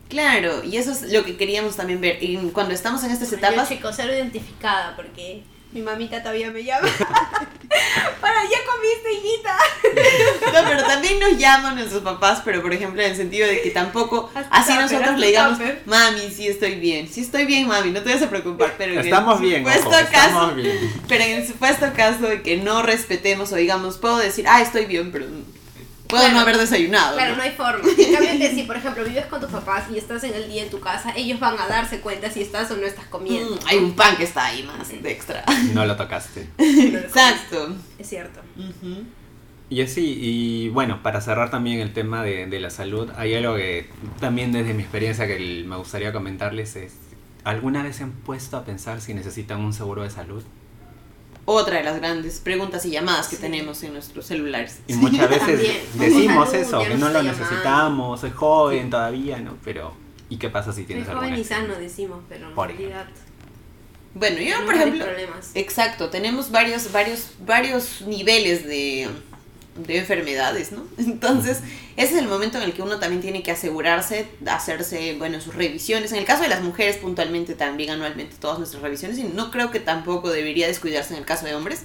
Claro, 0.08 0.62
y 0.64 0.76
eso 0.76 0.92
es 0.92 1.12
lo 1.12 1.24
que 1.24 1.36
queríamos 1.36 1.76
también 1.76 2.00
ver. 2.00 2.22
Y 2.22 2.36
cuando 2.52 2.74
estamos 2.74 3.02
en 3.04 3.10
estas 3.10 3.30
Yo, 3.30 3.36
etapas, 3.36 3.68
chicos, 3.68 3.94
cero 3.96 4.12
identificada 4.14 4.94
porque 4.94 5.42
mi 5.76 5.82
mamita 5.82 6.20
todavía 6.20 6.50
me 6.50 6.64
llama. 6.64 6.88
Para, 8.20 8.42
ya 8.44 8.58
comiste, 8.64 9.12
hijita. 9.12 9.56
no, 10.54 10.68
pero 10.68 10.82
también 10.84 11.20
nos 11.20 11.36
llaman 11.36 11.74
nuestros 11.74 12.02
papás, 12.02 12.40
pero 12.42 12.62
por 12.62 12.72
ejemplo 12.72 13.02
en 13.02 13.10
el 13.10 13.16
sentido 13.16 13.46
de 13.46 13.60
que 13.60 13.70
tampoco 13.70 14.30
así 14.50 14.72
nosotros 14.72 15.18
le 15.18 15.26
digamos, 15.26 15.58
mami, 15.84 16.30
sí 16.30 16.48
estoy 16.48 16.76
bien, 16.76 17.08
sí 17.08 17.20
estoy 17.20 17.44
bien, 17.44 17.68
mami, 17.68 17.90
no 17.90 18.02
te 18.02 18.14
vas 18.14 18.22
a 18.22 18.30
preocupar, 18.30 18.74
pero 18.78 18.94
en 18.94 19.00
el 19.00 19.04
Estamos 19.04 19.38
bien, 19.40 19.58
supuesto 19.58 19.88
ojo, 19.88 19.98
caso, 20.10 20.28
estamos 20.28 20.54
bien. 20.56 21.02
Pero 21.06 21.24
en 21.24 21.30
el 21.32 21.46
supuesto 21.46 21.86
caso 21.94 22.26
de 22.26 22.40
que 22.40 22.56
no 22.56 22.82
respetemos 22.82 23.52
o 23.52 23.56
digamos, 23.56 23.98
puedo 23.98 24.16
decir, 24.16 24.46
ah, 24.48 24.62
estoy 24.62 24.86
bien, 24.86 25.12
pero 25.12 25.26
puedo 26.06 26.22
Claro. 26.22 26.34
no 26.36 26.40
haber 26.40 26.58
desayunado. 26.58 27.14
Claro, 27.14 27.30
¿no? 27.32 27.36
no 27.38 27.42
hay 27.42 27.50
forma. 27.52 27.84
En 27.98 28.12
cambio, 28.14 28.38
que 28.38 28.54
si 28.54 28.62
por 28.64 28.76
ejemplo 28.76 29.04
vives 29.04 29.26
con 29.26 29.40
tus 29.40 29.50
papás 29.50 29.84
y 29.92 29.98
estás 29.98 30.24
en 30.24 30.34
el 30.34 30.48
día 30.48 30.62
en 30.64 30.70
tu 30.70 30.80
casa, 30.80 31.12
ellos 31.16 31.38
van 31.40 31.58
a 31.58 31.66
darse 31.66 32.00
cuenta 32.00 32.30
si 32.30 32.42
estás 32.42 32.70
o 32.70 32.76
no 32.76 32.86
estás 32.86 33.06
comiendo. 33.06 33.56
Mm, 33.56 33.58
hay 33.66 33.78
un 33.78 33.92
pan 33.94 34.16
que 34.16 34.24
está 34.24 34.46
ahí 34.46 34.62
más 34.62 34.88
de 34.88 35.10
extra. 35.10 35.44
No 35.74 35.84
lo 35.86 35.96
tocaste. 35.96 36.46
Exacto. 36.58 37.74
Es 37.98 38.08
cierto. 38.08 38.40
Y 39.68 39.82
así, 39.82 40.16
y 40.20 40.68
bueno, 40.68 41.02
para 41.02 41.20
cerrar 41.20 41.50
también 41.50 41.80
el 41.80 41.92
tema 41.92 42.22
de, 42.22 42.46
de 42.46 42.60
la 42.60 42.70
salud, 42.70 43.10
hay 43.16 43.34
algo 43.34 43.56
que 43.56 43.88
también 44.20 44.52
desde 44.52 44.74
mi 44.74 44.82
experiencia 44.82 45.26
que 45.26 45.36
el- 45.36 45.64
me 45.64 45.76
gustaría 45.76 46.12
comentarles 46.12 46.76
es, 46.76 46.92
¿alguna 47.42 47.82
vez 47.82 47.96
se 47.96 48.04
han 48.04 48.12
puesto 48.12 48.56
a 48.56 48.64
pensar 48.64 49.00
si 49.00 49.12
necesitan 49.12 49.60
un 49.60 49.72
seguro 49.72 50.04
de 50.04 50.10
salud? 50.10 50.44
Otra 51.48 51.76
de 51.78 51.84
las 51.84 51.96
grandes 51.96 52.40
preguntas 52.40 52.84
y 52.86 52.90
llamadas 52.90 53.28
que 53.28 53.36
Sí. 53.36 53.42
tenemos 53.42 53.82
en 53.84 53.92
nuestros 53.92 54.26
celulares. 54.26 54.80
Y 54.88 54.94
muchas 54.94 55.30
veces 55.30 55.46
También. 55.46 55.76
decimos 55.94 56.50
Salud, 56.50 56.62
eso, 56.66 56.78
que 56.80 56.88
no 56.90 56.96
no 57.06 57.10
lo 57.10 57.22
necesitamos, 57.22 58.20
soy 58.20 58.30
joven 58.32 58.90
todavía, 58.90 59.38
¿no? 59.38 59.56
Pero, 59.64 59.94
¿y 60.28 60.36
qué 60.38 60.50
pasa 60.50 60.72
si 60.72 60.78
Soy 60.78 60.86
tienes 60.86 61.06
joven 61.06 61.18
alguna? 61.18 61.38
y 61.38 61.44
sano, 61.44 61.74
decimos, 61.76 62.18
pero 62.28 62.50
en 62.50 62.56
realidad. 62.56 63.06
Bueno, 64.14 64.38
yo, 64.38 64.44
tenemos 64.44 64.64
por 64.64 64.74
ejemplo, 64.74 65.04
problemas. 65.04 65.50
exacto, 65.54 66.08
tenemos 66.10 66.50
varios, 66.50 66.90
varios, 66.90 67.30
varios 67.46 68.00
niveles 68.02 68.64
de, 68.66 69.08
de 69.78 69.98
enfermedades, 69.98 70.72
¿no? 70.72 70.84
Entonces, 70.98 71.58
ese 71.96 72.14
es 72.14 72.22
el 72.22 72.28
momento 72.28 72.58
en 72.58 72.64
el 72.64 72.72
que 72.72 72.82
uno 72.82 72.98
también 72.98 73.22
tiene 73.22 73.42
que 73.42 73.50
asegurarse, 73.50 74.26
hacerse, 74.46 75.14
bueno, 75.18 75.40
sus 75.40 75.54
revisiones. 75.54 76.12
En 76.12 76.18
el 76.18 76.24
caso 76.24 76.42
de 76.42 76.48
las 76.48 76.62
mujeres, 76.62 76.96
puntualmente 76.96 77.54
también 77.54 77.90
anualmente 77.90 78.36
todas 78.40 78.58
nuestras 78.58 78.82
revisiones, 78.82 79.18
y 79.18 79.24
no 79.24 79.50
creo 79.50 79.70
que 79.70 79.80
tampoco 79.80 80.30
debería 80.30 80.66
descuidarse 80.66 81.14
en 81.14 81.20
el 81.20 81.26
caso 81.26 81.46
de 81.46 81.54
hombres. 81.54 81.82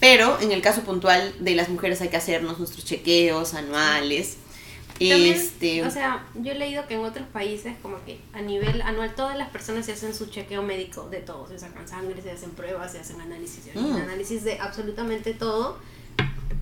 Pero 0.00 0.38
en 0.40 0.52
el 0.52 0.60
caso 0.60 0.82
puntual 0.82 1.34
de 1.40 1.54
las 1.54 1.68
mujeres 1.68 2.00
hay 2.00 2.08
que 2.08 2.16
hacernos 2.16 2.58
nuestros 2.58 2.84
chequeos 2.84 3.54
anuales. 3.54 4.36
También, 4.98 5.34
este, 5.34 5.84
o 5.84 5.90
sea, 5.90 6.24
yo 6.34 6.52
he 6.52 6.54
leído 6.54 6.86
que 6.86 6.94
en 6.94 7.00
otros 7.00 7.26
países 7.26 7.74
como 7.82 8.04
que 8.04 8.20
a 8.32 8.40
nivel 8.40 8.80
anual 8.82 9.12
todas 9.16 9.36
las 9.36 9.48
personas 9.50 9.86
se 9.86 9.92
hacen 9.92 10.14
su 10.14 10.26
chequeo 10.26 10.62
médico 10.62 11.08
de 11.10 11.18
todo, 11.18 11.48
se 11.48 11.58
sacan 11.58 11.88
sangre, 11.88 12.22
se 12.22 12.30
hacen 12.30 12.50
pruebas, 12.50 12.92
se 12.92 13.00
hacen 13.00 13.20
análisis, 13.20 13.64
de 13.64 13.72
orina, 13.72 13.98
Mm. 13.98 14.02
análisis 14.02 14.44
de 14.44 14.58
absolutamente 14.60 15.34
todo 15.34 15.78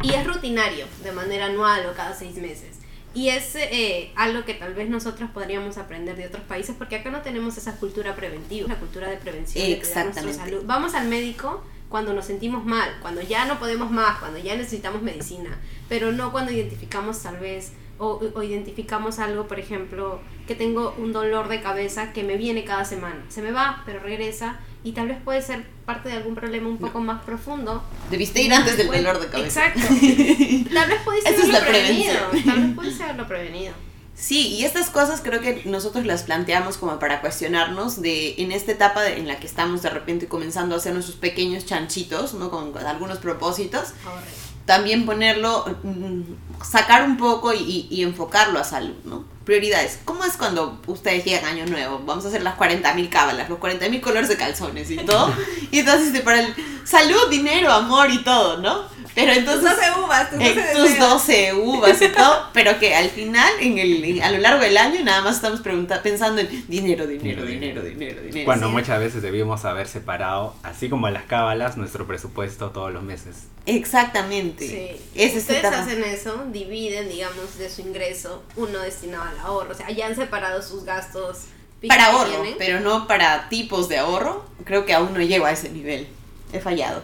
y 0.03 0.13
es 0.13 0.27
rutinario, 0.27 0.87
de 1.03 1.13
manera 1.13 1.47
anual 1.47 1.87
o 1.87 1.95
cada 1.95 2.15
seis 2.15 2.37
meses. 2.37 2.79
Y 3.15 3.29
es 3.29 3.55
eh, 3.57 4.11
algo 4.17 4.45
que 4.45 4.55
tal 4.55 4.75
vez 4.75 4.89
nosotros 4.89 5.31
podríamos 5.31 5.77
aprender 5.77 6.17
de 6.17 6.27
otros 6.27 6.43
países 6.45 6.75
porque 6.77 6.97
acá 6.97 7.11
no 7.11 7.21
tenemos 7.21 7.59
esa 7.59 7.77
cultura 7.77 8.17
preventiva, 8.17 8.69
la 8.69 8.77
cultura 8.77 9.09
de 9.09 9.17
prevención. 9.19 9.67
de 9.67 9.73
Exactamente. 9.73 10.39
salud. 10.39 10.63
Vamos 10.65 10.95
al 10.95 11.09
médico 11.09 11.63
cuando 11.91 12.15
nos 12.15 12.25
sentimos 12.25 12.65
mal, 12.65 12.91
cuando 13.03 13.21
ya 13.21 13.45
no 13.45 13.59
podemos 13.59 13.91
más, 13.91 14.19
cuando 14.19 14.39
ya 14.39 14.57
necesitamos 14.57 15.03
medicina, 15.03 15.59
pero 15.91 16.11
no 16.11 16.33
cuando 16.33 16.51
identificamos 16.51 17.23
tal 17.23 17.37
vez 17.37 17.73
o, 17.99 18.19
o 18.35 18.43
identificamos 18.43 19.19
algo, 19.19 19.47
por 19.47 19.61
ejemplo, 19.61 20.21
que 20.47 20.55
tengo 20.55 20.95
un 20.97 21.13
dolor 21.13 21.49
de 21.49 21.61
cabeza 21.61 22.15
que 22.15 22.25
me 22.25 22.39
viene 22.39 22.65
cada 22.65 22.87
semana. 22.87 23.23
Se 23.29 23.43
me 23.43 23.53
va, 23.53 23.83
pero 23.85 24.01
regresa 24.01 24.59
y 24.85 24.93
tal 24.93 25.09
vez 25.09 25.19
puede 25.25 25.41
ser 25.43 25.65
parte 25.87 26.09
de 26.09 26.17
algún 26.17 26.35
problema 26.35 26.69
un 26.69 26.79
poco 26.79 27.01
más 27.01 27.23
profundo. 27.23 27.83
debiste 28.11 28.43
ir 28.43 28.53
antes 28.53 28.77
del 28.77 28.89
dolor 28.89 29.21
de 29.21 29.29
cabeza. 29.29 29.67
Exacto. 29.69 29.95
Tal 30.75 30.89
vez 30.89 31.01
pudiste 31.03 31.29
haberlo 31.29 31.53
la 31.53 31.61
prevenido. 31.61 32.15
Tal 32.45 32.61
vez 32.63 32.75
pudiste 32.75 33.03
haberlo 33.05 33.27
prevenido. 33.29 33.73
Sí, 34.15 34.49
y 34.49 34.65
estas 34.65 34.91
cosas 34.91 35.21
creo 35.23 35.41
que 35.41 35.63
nosotros 35.65 36.05
las 36.07 36.23
planteamos 36.23 36.77
como 36.79 36.99
para 36.99 37.21
cuestionarnos 37.21 38.01
de 38.03 38.35
en 38.39 38.53
esta 38.53 38.71
etapa 38.73 39.03
de- 39.03 39.17
en 39.19 39.27
la 39.27 39.41
que 39.41 39.47
estamos 39.47 39.83
de 39.83 39.91
repente 39.91 40.29
comenzando 40.29 40.75
a 40.75 40.79
hacer 40.79 40.93
nuestros 40.93 41.17
pequeños 41.17 41.65
chanchitos, 41.67 42.35
¿no? 42.35 42.51
Con, 42.51 42.73
con 42.73 42.85
algunos 42.87 43.19
propósitos, 43.19 43.95
Ahorre. 44.07 44.23
También 44.67 45.05
ponerlo, 45.07 45.65
mm, 45.83 46.63
sacar 46.65 47.05
un 47.05 47.17
poco 47.17 47.53
y, 47.53 47.87
y- 47.91 48.03
enfocarlo 48.03 48.59
a 48.59 48.65
salud, 48.65 48.95
¿no? 49.05 49.25
Prioridades. 49.45 49.99
¿Cómo 50.05 50.25
es 50.25 50.37
cuando 50.37 50.81
ustedes 50.87 51.25
llegan 51.25 51.45
Año 51.45 51.67
Nuevo? 51.67 52.01
Vamos 52.07 52.25
a 52.25 52.29
hacer 52.29 52.43
las 52.43 52.57
40.000 52.57 53.09
cábalas, 53.09 53.49
los 53.51 53.59
40.000 53.59 54.01
colores 54.01 54.29
de 54.29 54.37
calzones 54.37 54.91
y 54.91 54.97
todo. 54.99 55.33
Y 55.73 55.81
entonces, 55.81 56.09
este, 56.09 56.21
para 56.21 56.41
el 56.41 56.55
salud, 56.85 57.29
dinero, 57.31 57.73
amor 57.73 58.11
y 58.11 58.23
todo, 58.23 58.59
¿no? 58.59 58.83
Pero 59.15 59.33
entonces... 59.33 59.71
uvas, 60.03 60.29
en 60.33 60.55
tus 60.75 60.99
12 60.99 61.55
uvas 61.55 62.01
y 62.01 62.09
todo, 62.09 62.49
pero 62.55 62.79
que 62.79 62.95
al 62.95 63.11
final, 63.11 63.51
en 63.61 63.79
el, 63.79 64.03
en- 64.05 64.23
a 64.23 64.31
lo 64.31 64.39
largo 64.39 64.63
del 64.63 64.77
año, 64.79 65.01
nada 65.05 65.21
más 65.23 65.37
estamos 65.37 65.61
pensando 66.03 66.41
en 66.41 66.49
dinero, 66.69 67.07
dinero, 67.07 67.45
dinero, 67.45 67.83
dinero, 67.83 68.23
dinero. 68.23 68.45
Cuando 68.47 68.69
Sí. 68.69 68.73
muchas 68.73 68.99
veces 69.01 69.21
debíamos 69.23 69.65
haber 69.67 69.87
separado, 69.87 70.55
así 70.63 70.89
como 70.89 71.11
las 71.11 71.25
cábalas, 71.25 71.77
nuestro 71.77 72.07
presupuesto 72.07 72.71
todos 72.71 72.93
los 72.93 73.03
meses. 73.03 73.37
Exactamente. 73.67 74.67
Sí. 74.69 75.03
Es 75.15 75.37
Ustedes 75.37 75.65
hacen 75.65 76.03
eso, 76.05 76.47
dividen, 76.51 77.09
digamos, 77.09 77.59
de 77.59 77.69
su 77.69 77.83
ingreso, 77.83 78.43
uno 78.57 78.79
destinado 78.81 79.25
al 79.25 79.39
ahorro. 79.41 79.73
O 79.73 79.75
sea, 79.75 79.91
ya 79.91 80.07
han 80.07 80.17
separado 80.17 80.63
sus 80.63 80.85
gastos. 80.85 81.39
Para 81.87 82.07
ahorro, 82.07 82.31
tienen. 82.31 82.55
pero 82.59 82.81
no 82.81 83.07
para 83.09 83.49
tipos 83.49 83.89
de 83.89 83.99
ahorro. 83.99 84.45
Creo 84.65 84.87
que 84.87 84.95
aún 84.95 85.13
no 85.13 85.21
llego 85.21 85.47
a 85.47 85.53
ese 85.53 85.69
nivel. 85.69 86.07
He 86.53 86.61
fallado. 86.61 87.03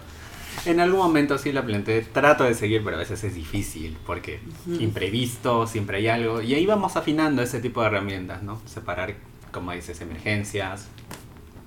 En 0.64 0.80
algún 0.80 0.98
momento 0.98 1.38
sí 1.38 1.52
la 1.52 1.64
planteé, 1.64 2.02
trato 2.02 2.44
de 2.44 2.54
seguir, 2.54 2.82
pero 2.84 2.96
a 2.96 2.98
veces 2.98 3.24
es 3.24 3.34
difícil, 3.34 3.96
porque 4.06 4.40
imprevisto, 4.80 5.66
siempre 5.66 5.98
hay 5.98 6.08
algo, 6.08 6.42
y 6.42 6.54
ahí 6.54 6.66
vamos 6.66 6.96
afinando 6.96 7.42
ese 7.42 7.60
tipo 7.60 7.80
de 7.80 7.88
herramientas, 7.88 8.42
¿no? 8.42 8.60
Separar, 8.66 9.14
como 9.52 9.72
dices, 9.72 10.00
emergencias, 10.00 10.86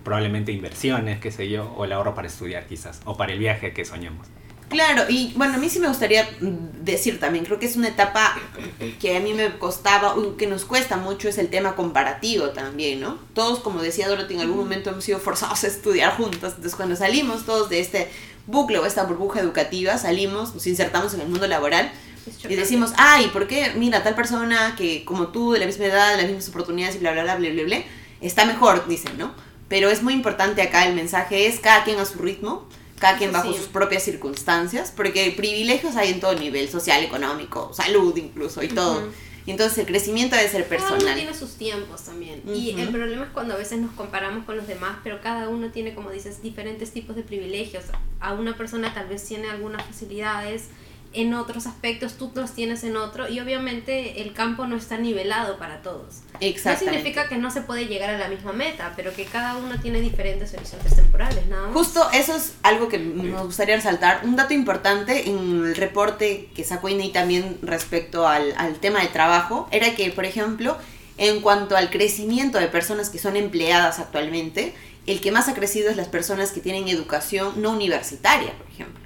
probablemente 0.04 0.51
inversiones, 0.51 1.19
qué 1.19 1.32
sé 1.32 1.49
yo, 1.49 1.71
o 1.77 1.86
el 1.86 1.91
ahorro 1.93 2.15
para 2.15 2.27
estudiar 2.27 2.65
quizás, 2.67 3.01
o 3.06 3.17
para 3.17 3.34
el 3.34 3.39
viaje 3.39 3.73
que 3.73 3.86
soñamos. 3.86 4.27
Claro, 4.69 5.04
y 5.10 5.34
bueno, 5.36 5.56
a 5.56 5.58
mí 5.58 5.69
sí 5.69 5.82
me 5.82 5.89
gustaría 5.89 6.30
decir 6.39 7.19
también, 7.19 7.43
creo 7.43 7.60
que 7.60 7.65
es 7.65 7.75
una 7.75 7.89
etapa 7.89 8.39
que 9.01 9.17
a 9.17 9.19
mí 9.19 9.34
me 9.34 9.58
costaba, 9.58 10.15
que 10.38 10.47
nos 10.47 10.63
cuesta 10.63 10.95
mucho, 10.95 11.27
es 11.27 11.38
el 11.39 11.49
tema 11.49 11.75
comparativo 11.75 12.51
también, 12.51 13.01
¿no? 13.01 13.19
Todos, 13.34 13.60
como 13.60 13.82
decía 13.82 14.08
Dorothy, 14.08 14.36
en 14.36 14.39
algún 14.39 14.56
momento 14.56 14.91
hemos 14.91 15.04
sido 15.04 15.19
forzados 15.19 15.65
a 15.65 15.67
estudiar 15.67 16.15
juntos, 16.15 16.54
entonces 16.56 16.73
cuando 16.75 16.95
salimos 16.95 17.45
todos 17.45 17.69
de 17.69 17.82
este 17.82 18.08
bucle 18.47 18.80
o 18.80 18.86
esta 18.86 19.04
burbuja 19.04 19.39
educativa, 19.39 19.97
salimos, 19.97 20.54
nos 20.54 20.67
insertamos 20.67 21.13
en 21.13 21.21
el 21.21 21.27
mundo 21.27 21.47
laboral 21.47 21.91
y 22.47 22.56
decimos, 22.56 22.91
ay, 22.97 23.27
¿por 23.34 23.47
qué? 23.47 23.73
Mira, 23.75 24.04
tal 24.04 24.15
persona 24.15 24.75
que 24.77 25.04
como 25.06 25.27
tú, 25.27 25.54
de 25.54 25.60
la 25.60 25.65
misma 25.65 25.86
edad, 25.86 26.12
de 26.12 26.17
las 26.17 26.25
mismas 26.27 26.49
oportunidades 26.49 26.95
y 26.95 26.99
bla, 26.99 27.12
bla, 27.12 27.23
bla, 27.23 27.36
bla, 27.36 27.49
bla, 27.49 27.63
bla, 27.63 27.84
está 28.21 28.45
mejor, 28.45 28.88
dicen, 28.88 29.17
¿no? 29.17 29.34
Pero 29.67 29.89
es 29.89 30.04
muy 30.04 30.13
importante 30.13 30.62
acá 30.62 30.86
el 30.86 30.95
mensaje 30.95 31.47
es 31.47 31.60
cada 31.60 31.84
quien 31.84 31.99
a 31.99 32.06
su 32.06 32.19
ritmo, 32.19 32.67
cada 32.99 33.17
quien 33.17 33.32
bajo 33.32 33.51
sí. 33.51 33.58
sus 33.58 33.67
propias 33.67 34.04
circunstancias, 34.04 34.93
porque 34.95 35.34
privilegios 35.36 35.95
hay 35.95 36.12
en 36.12 36.19
todo 36.19 36.36
nivel, 36.36 36.69
social, 36.69 37.04
económico, 37.04 37.71
salud 37.73 38.15
incluso 38.17 38.62
y 38.62 38.67
todo. 38.67 38.99
Ujú. 38.99 39.12
Y 39.45 39.51
entonces 39.51 39.77
el 39.80 39.86
crecimiento 39.88 40.36
debe 40.36 40.49
ser 40.49 40.67
Cada 40.67 40.82
uno 40.82 40.89
personal. 40.91 41.15
tiene 41.15 41.34
sus 41.34 41.56
tiempos 41.56 42.04
también. 42.04 42.41
Y 42.47 42.80
el 42.80 42.89
problema 42.89 43.23
es 43.25 43.30
cuando 43.32 43.56
a 43.56 43.58
veces 43.58 43.80
nos 43.80 43.91
comparamos 43.91 44.45
con 44.45 44.56
los 44.56 44.67
demás, 44.67 44.97
pero 45.04 45.19
cada 45.21 45.49
uno 45.49 45.71
tiene, 45.71 45.95
como 45.95 46.12
dices, 46.12 46.41
diferentes 46.41 46.91
tipos 46.91 47.15
de 47.15 47.23
privilegios. 47.23 47.86
A 48.19 48.34
una 48.34 48.56
persona 48.56 48.93
tal 48.93 49.08
vez 49.08 49.23
tiene 49.23 49.49
algunas 49.49 49.84
facilidades 49.86 50.65
en 51.13 51.34
otros 51.34 51.67
aspectos, 51.67 52.13
tú 52.13 52.32
los 52.34 52.54
tienes 52.54 52.84
en 52.84 52.95
otro, 52.95 53.28
y 53.28 53.39
obviamente 53.39 54.21
el 54.21 54.34
campo 54.34 54.65
no 54.65 54.78
está 54.78 54.97
nivelado 54.97 55.58
para 55.58 55.82
todos. 55.82 56.21
No 56.34 56.39
Exactamente. 56.39 56.97
significa 56.97 57.28
que 57.28 57.38
no 57.38 57.52
se 57.52 57.62
puede 57.62 57.86
llegar 57.86 58.10
a 58.12 58.17
la 58.17 58.30
misma 58.30 58.54
meta, 58.54 58.93
pero 58.95 59.13
que 59.13 59.26
cada 59.26 59.58
uno 59.58 59.80
tiene 59.82 60.00
diferentes 60.00 60.54
horizontes 60.54 60.95
temporales, 60.95 61.45
nada 61.47 61.67
más. 61.67 61.74
Justo 61.74 62.08
eso 62.13 62.36
es 62.36 62.54
algo 62.63 62.88
que 62.88 62.97
nos 62.97 63.45
gustaría 63.45 63.76
resaltar. 63.76 64.21
Un 64.24 64.36
dato 64.36 64.54
importante 64.54 65.30
en 65.30 65.65
el 65.65 65.76
reporte 65.76 66.50
que 66.56 66.63
sacó 66.63 66.88
INEI 66.88 67.12
también 67.12 67.60
respecto 67.62 68.28
al, 68.28 68.54
al 68.58 68.76
tema 68.76 69.02
de 69.02 69.08
trabajo 69.08 69.67
era 69.71 69.95
que, 69.95 70.12
por 70.12 70.26
ejemplo, 70.26 70.78
en 71.17 71.41
cuanto 71.41 71.76
al 71.76 71.89
crecimiento 71.89 72.58
de 72.58 72.67
personas 72.67 73.10
que 73.10 73.19
son 73.19 73.36
empleadas 73.36 74.00
actualmente, 74.00 74.74
el 75.08 75.19
que 75.19 75.32
más 75.32 75.50
ha 75.50 75.54
crecido 75.54 75.89
es 75.89 75.97
las 75.97 76.08
personas 76.08 76.52
que 76.52 76.62
tienen 76.62 76.88
educación 76.88 77.62
no 77.62 77.71
universitaria, 77.71 78.54
por 78.58 78.67
ejemplo. 78.67 79.01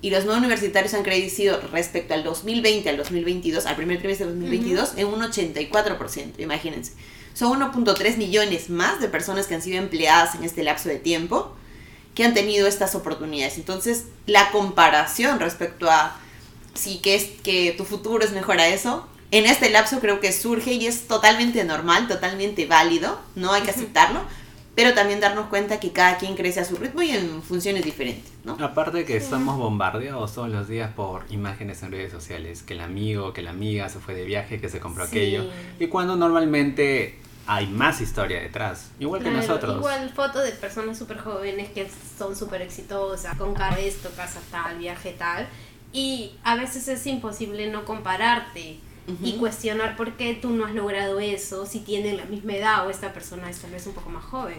Y 0.00 0.10
los 0.10 0.24
no 0.24 0.36
universitarios 0.36 0.94
han 0.94 1.02
crecido 1.02 1.60
respecto 1.72 2.14
al 2.14 2.22
2020 2.24 2.88
al 2.88 2.96
2022, 2.96 3.66
al 3.66 3.76
primer 3.76 3.98
trimestre 3.98 4.26
de 4.26 4.32
2022, 4.32 4.92
en 4.96 5.06
un 5.08 5.20
84%, 5.20 6.32
imagínense. 6.38 6.92
Son 7.34 7.60
1.3 7.60 8.16
millones 8.16 8.70
más 8.70 9.00
de 9.00 9.08
personas 9.08 9.46
que 9.46 9.54
han 9.54 9.62
sido 9.62 9.78
empleadas 9.78 10.34
en 10.34 10.44
este 10.44 10.62
lapso 10.62 10.88
de 10.88 10.98
tiempo 10.98 11.54
que 12.14 12.24
han 12.24 12.34
tenido 12.34 12.66
estas 12.66 12.96
oportunidades. 12.96 13.58
Entonces, 13.58 14.06
la 14.26 14.50
comparación 14.50 15.38
respecto 15.38 15.88
a 15.88 16.16
si 16.74 16.98
que 16.98 17.14
es 17.14 17.24
que 17.42 17.74
tu 17.76 17.84
futuro 17.84 18.24
es 18.24 18.32
mejor 18.32 18.58
a 18.58 18.68
eso, 18.68 19.06
en 19.30 19.46
este 19.46 19.68
lapso 19.70 20.00
creo 20.00 20.20
que 20.20 20.32
surge 20.32 20.72
y 20.72 20.86
es 20.86 21.06
totalmente 21.06 21.62
normal, 21.64 22.08
totalmente 22.08 22.66
válido, 22.66 23.20
no 23.34 23.52
hay 23.52 23.62
que 23.62 23.70
aceptarlo, 23.70 24.22
pero 24.78 24.94
también 24.94 25.18
darnos 25.18 25.46
cuenta 25.46 25.80
que 25.80 25.90
cada 25.90 26.18
quien 26.18 26.36
crece 26.36 26.60
a 26.60 26.64
su 26.64 26.76
ritmo 26.76 27.02
y 27.02 27.10
en 27.10 27.42
funciones 27.42 27.84
diferentes, 27.84 28.30
¿no? 28.44 28.56
Aparte 28.64 29.04
que 29.04 29.16
estamos 29.16 29.58
bombardeados 29.58 30.34
todos 30.34 30.48
los 30.50 30.68
días 30.68 30.92
por 30.94 31.24
imágenes 31.30 31.82
en 31.82 31.90
redes 31.90 32.12
sociales, 32.12 32.62
que 32.62 32.74
el 32.74 32.80
amigo, 32.82 33.32
que 33.32 33.42
la 33.42 33.50
amiga 33.50 33.88
se 33.88 33.98
fue 33.98 34.14
de 34.14 34.24
viaje, 34.24 34.60
que 34.60 34.68
se 34.68 34.78
compró 34.78 35.04
Sí. 35.06 35.16
aquello, 35.16 35.50
y 35.80 35.88
cuando 35.88 36.14
normalmente 36.14 37.18
hay 37.48 37.66
más 37.66 38.00
historia 38.00 38.40
detrás, 38.40 38.92
igual 39.00 39.20
que 39.20 39.30
Claro, 39.30 39.44
nosotros. 39.44 39.76
Igual 39.78 40.10
fotos 40.10 40.44
de 40.44 40.52
personas 40.52 40.96
súper 40.96 41.18
jóvenes 41.18 41.70
que 41.70 41.90
son 42.16 42.36
súper 42.36 42.62
exitosas, 42.62 43.36
con 43.36 43.56
esto, 43.80 44.10
casa 44.14 44.38
tal, 44.52 44.78
viaje 44.78 45.12
tal. 45.18 45.48
Y 45.92 46.34
a 46.44 46.54
veces 46.54 46.86
es 46.86 47.04
imposible 47.08 47.68
no 47.68 47.84
compararte 47.84 48.78
y 49.22 49.30
Ujú. 49.30 49.38
cuestionar 49.38 49.96
por 49.96 50.16
qué 50.16 50.34
tú 50.34 50.50
no 50.50 50.66
has 50.66 50.74
logrado 50.74 51.18
eso, 51.20 51.66
si 51.66 51.80
tienen 51.80 52.16
la 52.16 52.24
misma 52.24 52.54
edad 52.54 52.86
o 52.86 52.90
esta 52.90 53.12
persona 53.12 53.48
es 53.48 53.58
tal 53.58 53.70
vez 53.70 53.86
un 53.86 53.94
poco 53.94 54.10
más 54.10 54.24
joven. 54.24 54.58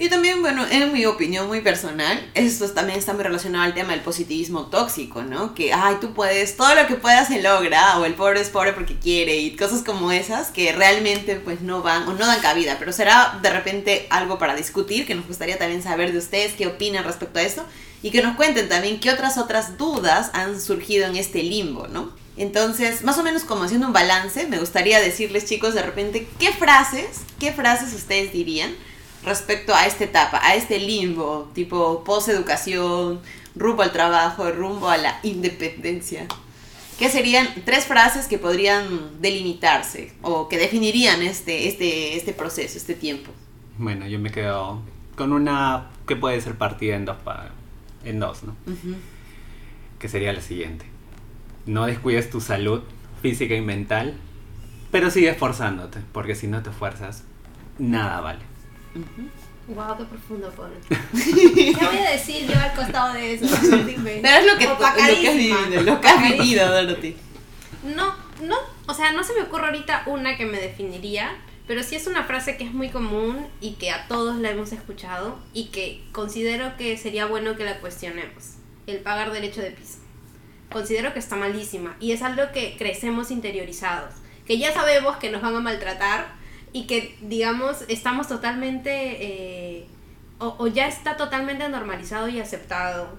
Y 0.00 0.08
también, 0.08 0.40
bueno, 0.42 0.64
en 0.70 0.92
mi 0.92 1.06
opinión 1.06 1.48
muy 1.48 1.60
personal, 1.60 2.30
esto 2.34 2.70
también 2.70 3.00
está 3.00 3.14
muy 3.14 3.24
relacionado 3.24 3.64
al 3.64 3.74
tema 3.74 3.90
del 3.90 4.00
positivismo 4.00 4.66
tóxico, 4.66 5.24
¿no? 5.24 5.56
Que, 5.56 5.72
ay, 5.72 5.96
tú 6.00 6.14
puedes, 6.14 6.56
todo 6.56 6.72
lo 6.76 6.86
que 6.86 6.94
puedas 6.94 7.26
se 7.26 7.42
logra, 7.42 7.98
o 7.98 8.04
el 8.04 8.14
pobre 8.14 8.40
es 8.40 8.48
pobre 8.48 8.72
porque 8.72 8.96
quiere, 8.96 9.38
y 9.38 9.56
cosas 9.56 9.82
como 9.82 10.12
esas 10.12 10.50
que 10.52 10.70
realmente 10.70 11.34
pues 11.34 11.62
no 11.62 11.82
van 11.82 12.06
o 12.06 12.12
no 12.12 12.26
dan 12.26 12.40
cabida, 12.40 12.76
pero 12.78 12.92
será 12.92 13.40
de 13.42 13.50
repente 13.50 14.06
algo 14.10 14.38
para 14.38 14.54
discutir, 14.54 15.04
que 15.04 15.16
nos 15.16 15.26
gustaría 15.26 15.58
también 15.58 15.82
saber 15.82 16.12
de 16.12 16.18
ustedes 16.18 16.52
qué 16.52 16.68
opinan 16.68 17.02
respecto 17.02 17.40
a 17.40 17.42
esto, 17.42 17.64
y 18.00 18.12
que 18.12 18.22
nos 18.22 18.36
cuenten 18.36 18.68
también 18.68 19.00
qué 19.00 19.10
otras 19.10 19.36
otras 19.36 19.78
dudas 19.78 20.30
han 20.32 20.60
surgido 20.60 21.08
en 21.08 21.16
este 21.16 21.42
limbo, 21.42 21.88
¿no? 21.88 22.12
Entonces, 22.38 23.02
más 23.02 23.18
o 23.18 23.24
menos 23.24 23.42
como 23.42 23.64
haciendo 23.64 23.88
un 23.88 23.92
balance, 23.92 24.46
me 24.46 24.58
gustaría 24.58 25.00
decirles 25.00 25.44
chicos 25.44 25.74
de 25.74 25.82
repente 25.82 26.28
qué 26.38 26.52
frases, 26.52 27.22
qué 27.40 27.52
frases 27.52 27.92
ustedes 27.94 28.32
dirían 28.32 28.72
respecto 29.24 29.74
a 29.74 29.86
esta 29.86 30.04
etapa, 30.04 30.40
a 30.42 30.54
este 30.54 30.78
limbo, 30.78 31.50
tipo 31.52 32.04
post-educación, 32.04 33.20
rumbo 33.56 33.82
al 33.82 33.92
trabajo, 33.92 34.50
rumbo 34.52 34.88
a 34.88 34.96
la 34.96 35.18
independencia? 35.24 36.26
¿Qué 36.98 37.08
serían 37.10 37.48
tres 37.64 37.86
frases 37.86 38.26
que 38.26 38.38
podrían 38.38 39.20
delimitarse 39.20 40.12
o 40.22 40.48
que 40.48 40.58
definirían 40.58 41.22
este, 41.22 41.68
este, 41.68 42.16
este 42.16 42.32
proceso, 42.32 42.76
este 42.78 42.94
tiempo? 42.94 43.30
Bueno, 43.78 44.06
yo 44.06 44.18
me 44.18 44.30
quedo 44.30 44.82
con 45.16 45.32
una 45.32 45.90
que 46.06 46.16
puede 46.16 46.40
ser 46.40 46.56
partida 46.56 46.96
en 46.96 47.04
dos, 47.04 47.16
en 48.04 48.20
dos 48.20 48.42
¿no? 48.44 48.56
Que 49.98 50.08
sería 50.08 50.32
la 50.32 50.40
siguiente. 50.40 50.86
No 51.68 51.84
descuides 51.84 52.30
tu 52.30 52.40
salud 52.40 52.80
física 53.20 53.54
y 53.54 53.60
mental, 53.60 54.14
pero 54.90 55.10
sigue 55.10 55.28
esforzándote, 55.28 56.00
porque 56.12 56.34
si 56.34 56.46
no 56.46 56.62
te 56.62 56.70
esfuerzas, 56.70 57.24
nada 57.78 58.22
vale. 58.22 58.40
Wow, 59.66 59.98
qué 59.98 60.04
profundo 60.04 60.50
pone. 60.52 60.76
¿Qué 60.88 61.86
voy 61.86 61.98
a 61.98 62.12
decir 62.12 62.46
yo 62.46 62.58
al 62.58 62.72
costado 62.72 63.12
de 63.12 63.34
eso? 63.34 63.44
Pero 63.70 64.28
es 64.28 64.46
lo 64.46 64.56
que, 64.56 64.66
lo 64.66 64.78
que 64.78 64.84
has 64.84 65.20
vivido, 65.20 65.82
lo 65.82 66.00
que 66.00 66.08
has 66.08 66.22
vivido, 66.22 66.72
Dorothy. 66.72 67.16
No, 67.82 68.14
no, 68.42 68.56
o 68.86 68.94
sea, 68.94 69.12
no 69.12 69.22
se 69.22 69.34
me 69.34 69.42
ocurre 69.42 69.66
ahorita 69.66 70.04
una 70.06 70.38
que 70.38 70.46
me 70.46 70.58
definiría, 70.58 71.36
pero 71.66 71.82
sí 71.82 71.96
es 71.96 72.06
una 72.06 72.24
frase 72.24 72.56
que 72.56 72.64
es 72.64 72.72
muy 72.72 72.88
común 72.88 73.46
y 73.60 73.72
que 73.72 73.90
a 73.90 74.08
todos 74.08 74.38
la 74.38 74.52
hemos 74.52 74.72
escuchado 74.72 75.38
y 75.52 75.66
que 75.66 76.02
considero 76.12 76.78
que 76.78 76.96
sería 76.96 77.26
bueno 77.26 77.56
que 77.56 77.66
la 77.66 77.78
cuestionemos. 77.80 78.54
El 78.86 79.00
pagar 79.00 79.32
derecho 79.32 79.60
de 79.60 79.72
piso. 79.72 79.98
Considero 80.70 81.12
que 81.12 81.18
está 81.18 81.36
malísima 81.36 81.96
y 81.98 82.12
es 82.12 82.22
algo 82.22 82.42
que 82.52 82.76
crecemos 82.76 83.30
interiorizados, 83.30 84.14
que 84.46 84.58
ya 84.58 84.72
sabemos 84.72 85.16
que 85.16 85.30
nos 85.30 85.40
van 85.40 85.56
a 85.56 85.60
maltratar 85.60 86.38
y 86.72 86.86
que, 86.86 87.16
digamos, 87.22 87.84
estamos 87.88 88.28
totalmente, 88.28 88.90
eh, 89.20 89.86
o, 90.38 90.66
ya 90.66 90.86
está 90.86 91.16
totalmente 91.16 91.68
normalizado 91.68 92.28
y 92.28 92.40
aceptado. 92.40 93.16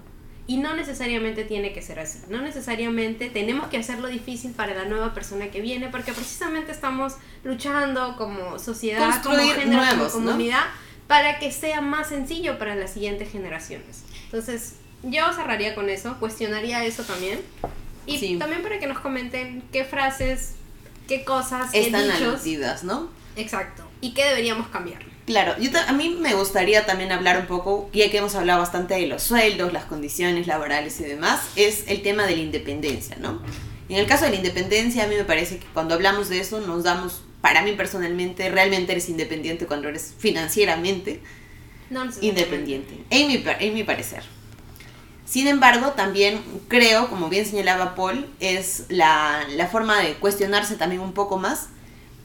Y 0.48 0.58
no 0.58 0.76
necesariamente 0.76 1.44
tiene 1.44 1.74
que 1.74 1.82
ser 1.82 2.00
así. 2.00 2.20
No 2.28 2.42
necesariamente 2.42 3.30
tenemos 3.30 3.68
que 3.68 3.78
hacerlo 3.78 4.08
difícil 4.08 4.52
para 4.52 4.74
la 4.74 4.86
nueva 4.86 5.14
persona 5.14 5.52
que 5.52 5.62
viene, 5.62 5.90
porque 5.90 6.12
precisamente 6.12 6.72
estamos 6.72 7.16
luchando 7.44 8.16
como 8.18 8.58
sociedad, 8.58 9.22
como 9.22 9.38
género, 9.38 9.84
como 9.92 10.10
comunidad, 10.10 10.64
para 11.08 11.38
que 11.38 11.52
sea 11.52 11.82
más 11.82 12.10
sencillo 12.10 12.58
para 12.58 12.76
las 12.76 12.92
siguientes 12.92 13.32
generaciones. 13.32 14.04
Entonces, 14.26 14.76
yo 15.04 15.34
cerraría 15.34 15.76
con 15.76 15.90
eso, 15.90 16.18
cuestionaría 16.20 16.86
eso 16.86 17.04
también. 17.04 17.40
Y 18.06 18.38
también 18.38 18.64
para 18.64 18.80
que 18.80 18.88
nos 18.88 19.00
comenten 19.00 19.64
qué 19.72 19.86
frases, 19.86 20.54
qué 21.08 21.24
cosas, 21.24 21.70
están 21.74 22.10
aludidas, 22.10 22.84
¿no? 22.84 23.10
Exacto. 23.36 23.84
¿Y 24.02 24.14
qué 24.14 24.26
deberíamos 24.26 24.68
cambiar? 24.70 25.04
Claro, 25.26 25.56
yo 25.60 25.70
a 25.88 25.92
mí 25.94 26.18
me 26.20 26.34
gustaría 26.34 26.88
también 26.88 27.12
hablar 27.12 27.40
un 27.40 27.46
poco, 27.46 27.88
ya 27.94 28.10
que 28.10 28.18
hemos 28.18 28.34
hablado 28.34 28.62
bastante 28.62 28.96
de 28.96 29.06
los 29.06 29.22
sueldos, 29.22 29.72
las 29.74 29.86
condiciones 29.86 30.48
laborales 30.48 31.00
y 31.02 31.04
demás, 31.04 31.42
es 31.56 31.84
el 31.88 32.02
tema 32.02 32.26
de 32.26 32.36
la 32.36 32.42
independencia, 32.42 33.16
¿no? 33.20 33.40
En 33.90 33.98
el 33.98 34.08
caso 34.08 34.26
de 34.26 34.32
la 34.32 34.38
independencia, 34.38 35.04
a 35.04 35.08
mí 35.08 35.16
me 35.16 35.26
parece 35.26 35.60
que 35.60 35.68
cuando 35.68 35.94
hablamos 35.94 36.30
de 36.30 36.40
eso 36.40 36.62
nos 36.62 36.84
damos, 36.84 37.22
para 37.42 37.62
mí 37.62 37.74
personalmente, 37.74 38.50
realmente 38.50 38.92
eres 38.92 39.08
independiente 39.08 39.68
cuando 39.68 39.88
eres 39.90 40.16
financieramente 40.18 41.22
independiente, 42.22 43.04
en 43.10 43.28
mi, 43.28 43.44
en 43.60 43.74
mi 43.74 43.84
parecer. 43.84 44.24
Sin 45.30 45.48
embargo, 45.48 45.92
también 45.92 46.42
creo, 46.68 47.08
como 47.08 47.30
bien 47.30 47.46
señalaba 47.46 47.94
Paul, 47.94 48.28
es 48.40 48.86
la, 48.90 49.44
la 49.50 49.68
forma 49.68 50.02
de 50.02 50.16
cuestionarse 50.16 50.76
también 50.76 51.02
un 51.02 51.14
poco 51.14 51.38
más 51.38 51.68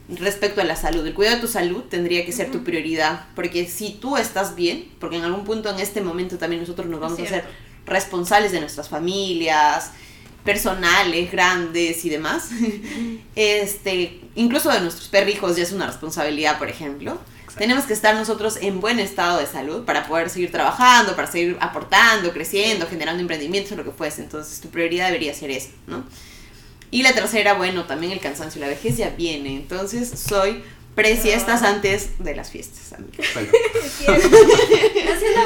respecto 0.09 0.63
a 0.63 0.65
la 0.65 0.75
salud. 0.75 1.07
El 1.07 1.13
cuidado 1.13 1.37
de 1.37 1.43
tu 1.43 1.49
salud 1.49 1.83
tendría 1.83 2.25
que 2.25 2.33
ser 2.33 2.51
tu 2.51 2.65
prioridad, 2.65 3.27
porque 3.35 3.69
si 3.69 3.91
tú 3.91 4.17
estás 4.17 4.55
bien, 4.55 4.91
porque 5.01 5.17
en 5.17 5.25
algún 5.25 5.45
punto 5.45 5.69
en 5.69 5.81
este 5.81 6.01
momento 6.01 6.39
también 6.39 6.63
nosotros 6.63 6.87
nos 6.87 6.99
vamos 6.99 7.21
a 7.21 7.27
ser 7.27 7.45
responsables 7.85 8.53
de 8.53 8.61
nuestras 8.61 8.89
familias, 8.89 9.91
personales, 10.43 11.31
grandes 11.31 12.07
y 12.07 12.09
demás, 12.09 12.53
este, 13.37 14.23
incluso 14.35 14.71
de 14.71 14.81
nuestros 14.81 15.09
perrijos 15.09 15.57
ya 15.57 15.63
es 15.63 15.73
una 15.73 15.89
responsabilidad, 15.89 16.59
por 16.59 16.71
ejemplo. 16.71 17.19
Tenemos 17.57 17.85
que 17.85 17.93
estar 17.93 18.15
nosotros 18.15 18.59
en 18.61 18.81
buen 18.81 18.99
estado 18.99 19.39
de 19.39 19.47
salud 19.47 19.85
para 19.85 20.07
poder 20.07 20.29
seguir 20.29 20.51
trabajando, 20.51 21.15
para 21.15 21.31
seguir 21.31 21.57
aportando, 21.61 22.33
creciendo, 22.33 22.87
generando 22.87 23.21
emprendimientos, 23.21 23.77
lo 23.77 23.85
que 23.85 23.93
fuese. 23.93 24.23
Entonces, 24.23 24.61
tu 24.61 24.71
prioridad 24.71 25.07
debería 25.07 25.33
ser 25.35 25.51
eso, 25.51 25.71
¿no? 25.87 26.05
Y 26.91 27.03
la 27.03 27.13
tercera, 27.13 27.55
bueno, 27.55 27.87
también 27.87 28.13
el 28.13 28.21
cansancio 28.21 28.61
y 28.61 28.63
la 28.63 28.69
vejez 28.69 28.97
ya 28.97 29.11
viene. 29.11 29.57
Entonces 29.57 30.09
soy 30.11 30.63
presiestas 30.95 31.63
ah. 31.63 31.71
antes 31.71 32.23
de 32.23 32.37
las 32.37 32.51
fiestas. 32.51 32.93
Haciendo 32.93 34.23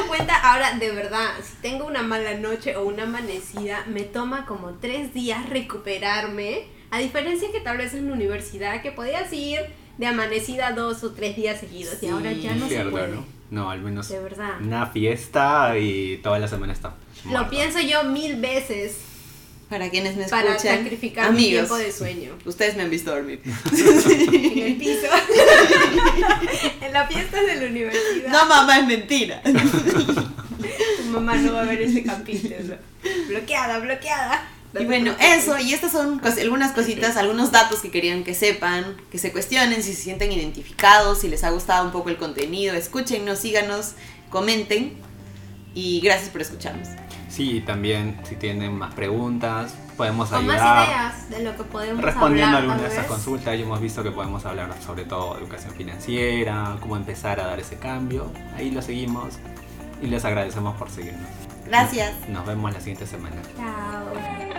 cuenta, 0.09 0.37
ahora 0.37 0.79
de 0.79 0.91
verdad, 0.91 1.31
si 1.43 1.55
tengo 1.63 1.87
una 1.87 2.03
mala 2.03 2.35
noche 2.35 2.77
o 2.77 2.85
una 2.85 3.05
amanecida, 3.05 3.85
me 3.87 4.03
toma 4.03 4.45
como 4.45 4.75
tres 4.75 5.15
días 5.15 5.49
recuperarme. 5.49 6.67
A 6.91 6.99
diferencia 6.99 7.51
que 7.51 7.61
tal 7.61 7.79
vez 7.79 7.95
en 7.95 8.09
la 8.09 8.13
universidad, 8.13 8.83
que 8.83 8.93
podías 8.93 9.33
ir 9.33 9.61
de 9.99 10.07
amanecida 10.07 10.73
dos 10.73 11.05
o 11.05 11.13
tres 11.13 11.37
días 11.37 11.61
seguidos 11.61 12.03
y 12.03 12.07
ahora 12.07 12.33
ya 12.33 12.55
no 12.55 12.69
se 12.69 12.85
puede. 12.85 13.09
¿no? 13.09 13.25
no, 13.51 13.71
al 13.71 13.81
menos 13.81 14.09
de 14.09 14.21
verdad. 14.21 14.61
una 14.61 14.87
fiesta 14.87 15.77
y 15.79 16.19
toda 16.23 16.39
la 16.39 16.49
semana 16.49 16.73
está. 16.73 16.95
Lo 17.31 17.51
pienso 17.51 17.81
yo 17.81 18.05
mil 18.05 18.37
veces 18.37 18.99
para 19.69 19.91
quienes 19.91 20.17
me 20.17 20.25
escuchan. 20.25 20.47
Para 20.47 20.59
sacrificar 20.59 21.33
mi 21.33 21.49
tiempo 21.49 21.77
de 21.77 21.93
sueño. 21.93 22.39
Ustedes 22.45 22.77
me 22.77 22.85
han 22.85 22.91
visto 22.91 23.11
dormir. 23.11 23.43
en 23.73 24.59
el 24.59 24.77
piso. 24.77 25.07
en 26.81 26.93
la 26.93 27.07
fiesta 27.07 27.43
de 27.43 27.57
la 27.57 27.67
universidad. 27.67 28.31
No, 28.31 28.47
mamá, 28.47 28.79
es 28.79 28.87
mentira. 28.87 29.43
tu 29.43 31.05
mamá 31.11 31.37
no 31.37 31.53
va 31.53 31.63
a 31.63 31.65
ver 31.67 31.83
ese 31.83 32.03
capítulo. 32.03 32.77
Bloqueada, 33.29 33.79
bloqueada. 33.81 34.49
Y 34.79 34.85
bueno, 34.85 35.15
eso, 35.21 35.59
y 35.59 35.73
estas 35.73 35.93
son 35.93 36.21
algunas 36.25 36.73
cositas, 36.73 37.17
algunos 37.17 37.51
datos 37.53 37.81
que 37.81 37.91
querían 37.91 38.23
que 38.23 38.35
sepan, 38.35 38.97
que 39.11 39.19
se 39.19 39.33
cuestionen, 39.33 39.83
si 39.83 39.95
se 39.95 40.03
sienten 40.03 40.31
identificados, 40.31 41.21
si 41.21 41.29
les 41.29 41.43
ha 41.45 41.51
gustado 41.51 41.87
un 41.87 41.93
poco 41.93 42.11
el 42.11 42.17
contenido, 42.17 42.75
escúchenos, 42.75 43.39
síganos, 43.39 43.95
comenten 44.31 44.97
y 45.75 46.01
gracias 46.01 46.31
por 46.31 46.43
escucharnos. 46.43 46.89
Sí, 47.31 47.63
también 47.65 48.21
si 48.29 48.37
tienen 48.37 48.75
más 48.77 48.95
preguntas, 48.95 49.75
podemos 49.97 50.33
ayudar. 50.33 50.59
más 50.59 50.89
ideas 50.89 51.31
de 51.31 51.43
lo 51.45 51.57
que 51.57 51.65
podemos 51.65 52.03
Respondiendo 52.03 52.57
a 52.57 52.61
algunas 52.61 52.83
de 52.83 52.89
esas 52.89 53.07
consultas, 53.07 53.59
ya 53.59 53.65
hemos 53.65 53.81
visto 53.81 54.03
que 54.03 54.11
podemos 54.11 54.45
hablar 54.45 54.75
sobre 54.85 55.05
todo 55.05 55.35
de 55.35 55.41
educación 55.41 55.75
financiera, 55.75 56.77
cómo 56.81 56.97
empezar 56.97 57.41
a 57.41 57.47
dar 57.47 57.61
ese 57.61 57.77
cambio. 57.77 58.33
Ahí 58.57 58.71
lo 58.71 58.83
seguimos 58.83 59.35
y 60.03 60.07
les 60.07 60.25
agradecemos 60.25 60.77
por 60.77 60.91
seguirnos. 60.91 61.29
Gracias. 61.67 62.15
nos 62.29 62.47
vemos 62.47 62.73
la 62.73 62.81
siguiente 62.81 63.07
semana. 63.07 63.37
Chao. 63.57 64.58